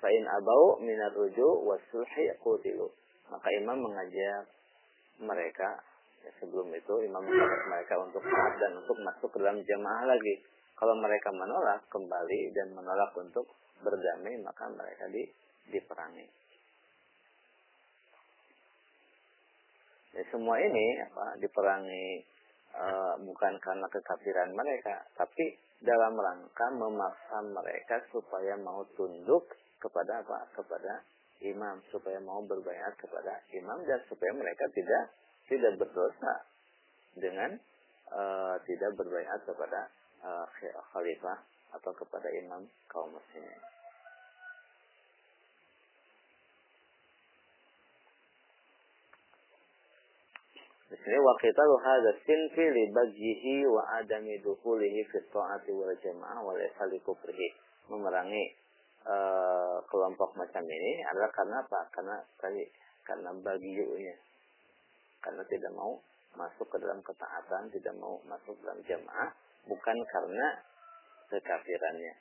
Fa'in 0.00 0.24
abau 0.24 0.80
minat 0.80 1.12
ruju 1.12 1.60
wasulhi 1.68 2.32
kutilu. 2.40 2.88
Maka 3.28 3.48
imam 3.52 3.84
mengajak 3.84 4.48
mereka 5.20 5.76
ya, 6.24 6.32
sebelum 6.40 6.72
itu 6.72 6.94
imam 7.04 7.20
mengajak 7.20 7.62
mereka 7.68 7.94
untuk 8.00 8.24
taat 8.24 8.54
dan 8.56 8.80
untuk 8.80 8.96
masuk 9.04 9.28
ke 9.28 9.38
dalam 9.44 9.60
jamaah 9.60 10.04
lagi. 10.08 10.34
Kalau 10.72 10.96
mereka 10.96 11.28
menolak 11.36 11.84
kembali 11.92 12.40
dan 12.56 12.72
menolak 12.72 13.12
untuk 13.12 13.44
berdamai 13.84 14.40
maka 14.40 14.72
mereka 14.72 15.04
di, 15.12 15.28
diperangi. 15.68 16.26
Ya, 20.16 20.24
semua 20.32 20.56
ini 20.64 20.86
apa 21.04 21.36
diperangi 21.44 22.24
e, 22.80 22.88
bukan 23.28 23.54
karena 23.60 23.86
kekafiran 23.92 24.50
mereka, 24.56 25.04
tapi 25.12 25.60
dalam 25.84 26.16
rangka 26.16 26.66
memaksa 26.72 27.44
mereka 27.44 28.00
supaya 28.08 28.56
mau 28.56 28.84
tunduk 28.96 29.44
kepada 29.80 30.24
apa? 30.24 30.48
Kepada 30.56 31.04
imam 31.40 31.80
supaya 31.88 32.20
mau 32.20 32.44
berbayat 32.44 32.92
kepada 33.00 33.40
imam 33.56 33.80
dan 33.88 34.00
supaya 34.08 34.32
mereka 34.36 34.68
tidak 34.76 35.04
tidak 35.48 35.72
berdosa 35.80 36.34
dengan 37.16 37.56
uh, 38.12 38.54
tidak 38.68 38.92
berbayat 38.94 39.40
kepada 39.48 39.88
uh, 40.20 40.44
khalifah 40.92 41.38
atau 41.74 41.92
kepada 41.96 42.28
imam 42.44 42.62
kaum 42.92 43.08
muslimin. 43.08 43.60
Di 50.90 50.98
sini 50.98 51.18
waqitalu 51.22 51.74
hadza 51.78 52.12
sinfi 52.26 52.66
li 52.66 52.90
bagyihi 52.90 53.62
wa 53.70 53.78
adami 54.02 54.42
dukhulihi 54.42 55.06
fi 55.06 55.22
ta'ati 55.30 55.70
wal 55.70 55.94
jamaah 56.02 56.42
wa 56.42 56.50
laysa 56.58 56.82
kufrihi. 57.06 57.54
Memerangi 57.86 58.44
e, 59.06 59.16
kelompok 59.86 60.34
macam 60.34 60.66
ini 60.66 60.98
adalah 61.06 61.30
karena 61.30 61.62
apa? 61.62 61.80
Karena 61.94 62.16
tadi 62.42 62.66
karena 63.06 63.30
bagiunya. 63.38 64.18
Karena 65.22 65.46
tidak 65.46 65.70
mau 65.78 65.94
masuk 66.34 66.66
ke 66.66 66.76
dalam 66.82 66.98
ketaatan, 67.06 67.70
tidak 67.70 67.94
mau 67.94 68.18
masuk 68.26 68.58
dalam 68.66 68.82
jamaah, 68.82 69.30
bukan 69.70 69.96
karena 70.10 70.46
kekafirannya. 71.30 72.14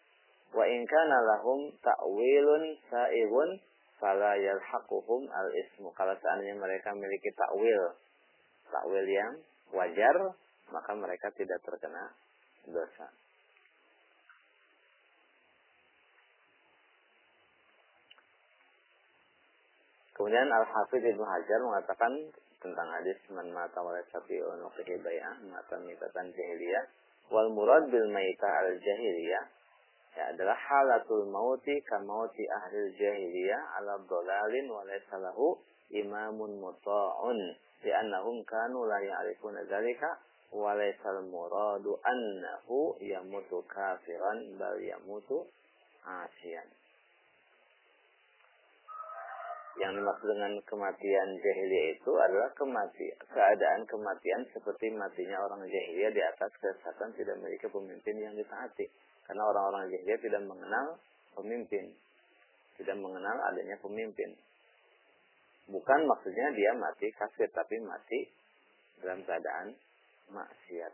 Wa 0.53 0.65
in 0.69 0.86
kana 0.86 1.17
lahum 1.25 1.73
ta'wilun 1.82 2.77
sa'irun 2.86 3.49
fala 3.97 4.38
yalhaquhum 4.38 5.25
al-ismu. 5.25 5.89
Kalau 5.97 6.13
seandainya 6.21 6.53
mereka 6.58 6.93
memiliki 6.93 7.34
takwil, 7.34 7.97
takwil 8.69 9.08
yang 9.10 9.34
wajar, 9.73 10.15
maka 10.69 10.91
mereka 10.95 11.29
tidak 11.34 11.60
terkena 11.65 12.13
dosa. 12.69 13.10
Kemudian 20.19 20.51
Al-Hafidh 20.51 21.15
Ibnu 21.15 21.23
Hajar 21.23 21.60
mengatakan 21.63 22.12
tentang 22.60 22.91
hadis 22.91 23.15
man 23.32 23.47
mata 23.55 23.79
wa 23.79 23.95
sapi 24.12 24.36
unuqihi 24.36 24.99
bay'ah 24.99 25.39
mata 25.47 25.79
mitatan 25.79 26.27
jahiliyah 26.36 26.84
wal 27.32 27.47
murad 27.55 27.88
bil 27.88 28.03
maita 28.12 28.49
al 28.51 28.75
jahiliyah 28.75 29.45
ya 30.19 30.23
adalah 30.36 30.60
halatul 30.60 31.23
mauti 31.32 31.79
kamauti 31.88 32.43
ahli 32.43 32.91
jahiliyah 32.99 33.79
ala 33.79 33.95
dolalin 34.03 34.67
wa 34.67 34.84
laysa 34.84 35.23
lahu 35.23 35.55
imamun 35.88 36.60
muta'un 36.60 37.39
li'annahum 37.84 38.44
kanu 38.44 38.86
la 38.86 39.00
ya'rifuna 39.00 39.63
dzalika 39.68 40.20
wa 40.56 40.74
laysa 40.74 41.10
al-muradu 41.15 41.96
annahu 42.02 42.98
yamutu 43.00 43.63
kafiran 43.70 44.58
bal 44.58 44.78
yamutu 44.82 45.46
asian. 46.04 46.68
Yang 49.80 50.04
dimaksud 50.04 50.28
dengan 50.28 50.54
kematian 50.68 51.30
jahiliyah 51.39 51.96
itu 51.96 52.12
adalah 52.12 52.52
kemati 52.52 53.15
keadaan 53.32 53.88
kematian 53.88 54.44
seperti 54.52 54.92
matinya 54.92 55.39
orang 55.39 55.63
jahiliyah 55.63 56.12
di 56.12 56.20
atas 56.20 56.52
kesesatan 56.60 57.15
tidak 57.15 57.39
memiliki 57.39 57.72
pemimpin 57.72 58.15
yang 58.20 58.36
ditaati. 58.36 58.92
Karena 59.24 59.44
orang-orang 59.48 59.88
jahiliyah 59.88 60.20
tidak 60.20 60.44
mengenal 60.44 61.00
pemimpin 61.32 61.96
tidak 62.80 62.96
mengenal 62.96 63.38
adanya 63.52 63.76
pemimpin 63.84 64.32
bukan 65.69 65.99
maksudnya 66.10 66.49
dia 66.58 66.73
mati 66.73 67.13
kafir 67.13 67.49
tapi 67.53 67.77
mati 67.82 68.25
dalam 68.99 69.21
keadaan 69.23 69.77
maksiat 70.34 70.93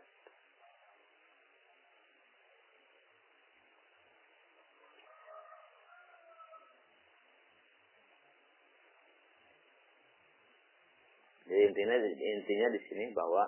Jadi 11.46 11.62
intinya 11.62 11.96
intinya 12.18 12.68
di 12.74 12.80
sini 12.90 13.14
bahwa 13.14 13.46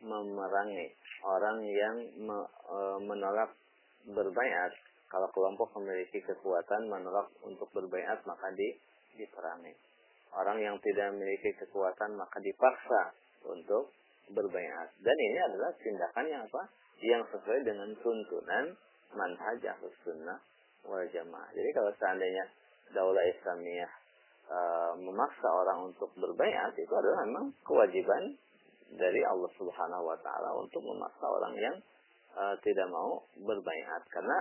memerangi 0.00 0.88
orang 1.22 1.60
yang 1.60 1.96
me, 2.24 2.40
e, 2.48 2.78
menolak 3.04 3.52
berbaiat 4.08 4.72
kalau 5.12 5.28
kelompok 5.28 5.76
memiliki 5.76 6.24
kekuatan 6.24 6.88
menolak 6.88 7.28
untuk 7.44 7.68
berbaiat 7.76 8.24
maka 8.24 8.48
di 8.56 8.72
diperangi. 9.20 9.93
Orang 10.34 10.58
yang 10.58 10.76
tidak 10.82 11.14
memiliki 11.14 11.54
kekuatan 11.62 12.18
maka 12.18 12.42
dipaksa 12.42 13.14
untuk 13.46 13.94
berbaiat. 14.32 14.88
Dan 14.98 15.16
ini 15.30 15.38
adalah 15.38 15.70
tindakan 15.78 16.26
yang 16.26 16.42
apa? 16.48 16.62
Yang 17.04 17.22
sesuai 17.36 17.60
dengan 17.62 17.90
tuntunan 18.00 18.64
manhaj 19.14 19.62
sunnah 20.02 20.38
wal 20.88 21.06
jamaah. 21.08 21.48
Jadi 21.52 21.70
kalau 21.70 21.92
seandainya 21.96 22.44
daulah 22.92 23.24
Islamiyah 23.24 23.92
e, 24.48 24.58
memaksa 25.00 25.48
orang 25.48 25.92
untuk 25.92 26.10
berbaiat 26.18 26.72
itu 26.76 26.92
adalah 26.92 27.24
memang 27.24 27.46
kewajiban 27.64 28.36
dari 28.94 29.20
Allah 29.24 29.50
Subhanahu 29.56 30.04
wa 30.04 30.18
taala 30.20 30.50
untuk 30.60 30.82
memaksa 30.84 31.24
orang 31.24 31.54
yang 31.56 31.76
e, 32.36 32.42
tidak 32.60 32.88
mau 32.92 33.22
berbaiat 33.40 34.02
karena 34.12 34.38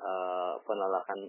e, 0.00 0.10
penolakan 0.64 1.20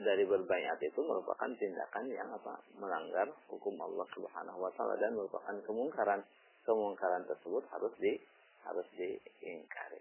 dari 0.00 0.24
berbaiat 0.24 0.80
itu 0.80 1.00
merupakan 1.04 1.50
tindakan 1.58 2.04
yang 2.08 2.28
apa 2.32 2.56
melanggar 2.80 3.28
hukum 3.52 3.76
Allah 3.80 4.06
Subhanahu 4.16 4.58
wa 4.62 4.72
taala 4.72 4.96
dan 4.96 5.12
merupakan 5.12 5.52
kemungkaran 5.68 6.20
kemungkaran 6.64 7.22
tersebut 7.28 7.62
harus 7.72 7.92
di 8.00 8.16
harus 8.64 8.86
diingkari. 8.96 10.00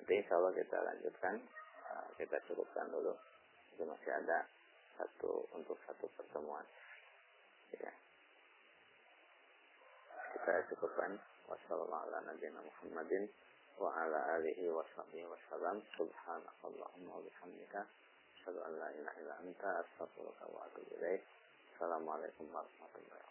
Nanti 0.00 0.12
insya 0.16 0.34
Allah 0.40 0.54
kita 0.56 0.76
lanjutkan 0.80 1.34
kita 2.16 2.36
cukupkan 2.48 2.86
dulu 2.88 3.12
itu 3.74 3.82
masih 3.84 4.12
ada 4.12 4.44
satu 5.00 5.48
untuk 5.56 5.76
satu 5.88 6.04
pertemuan. 6.16 6.64
Ya. 7.76 7.92
Kita 10.36 10.52
cukupkan. 10.72 11.16
Wassalamualaikum 11.50 12.62
Muhammadin 12.62 13.26
wa 13.26 13.34
wa 13.80 14.84
sahbihi 14.92 15.24
wa 15.24 15.38
salam. 15.48 15.80
Subhanakallahumma 15.96 17.16
wa 17.16 17.22
bihamdika. 17.24 17.80
Asyhadu 18.36 18.60
an 18.60 18.72
la 18.76 18.88
ilaha 18.92 19.16
illa 19.24 19.34
anta 19.40 19.68
astaghfiruka 19.80 20.44
wa 20.52 20.68
atubu 20.68 21.00
ilaik. 21.00 21.24
Assalamualaikum 21.72 22.44
warahmatullahi 22.52 23.08
wabarakatuh. 23.08 23.29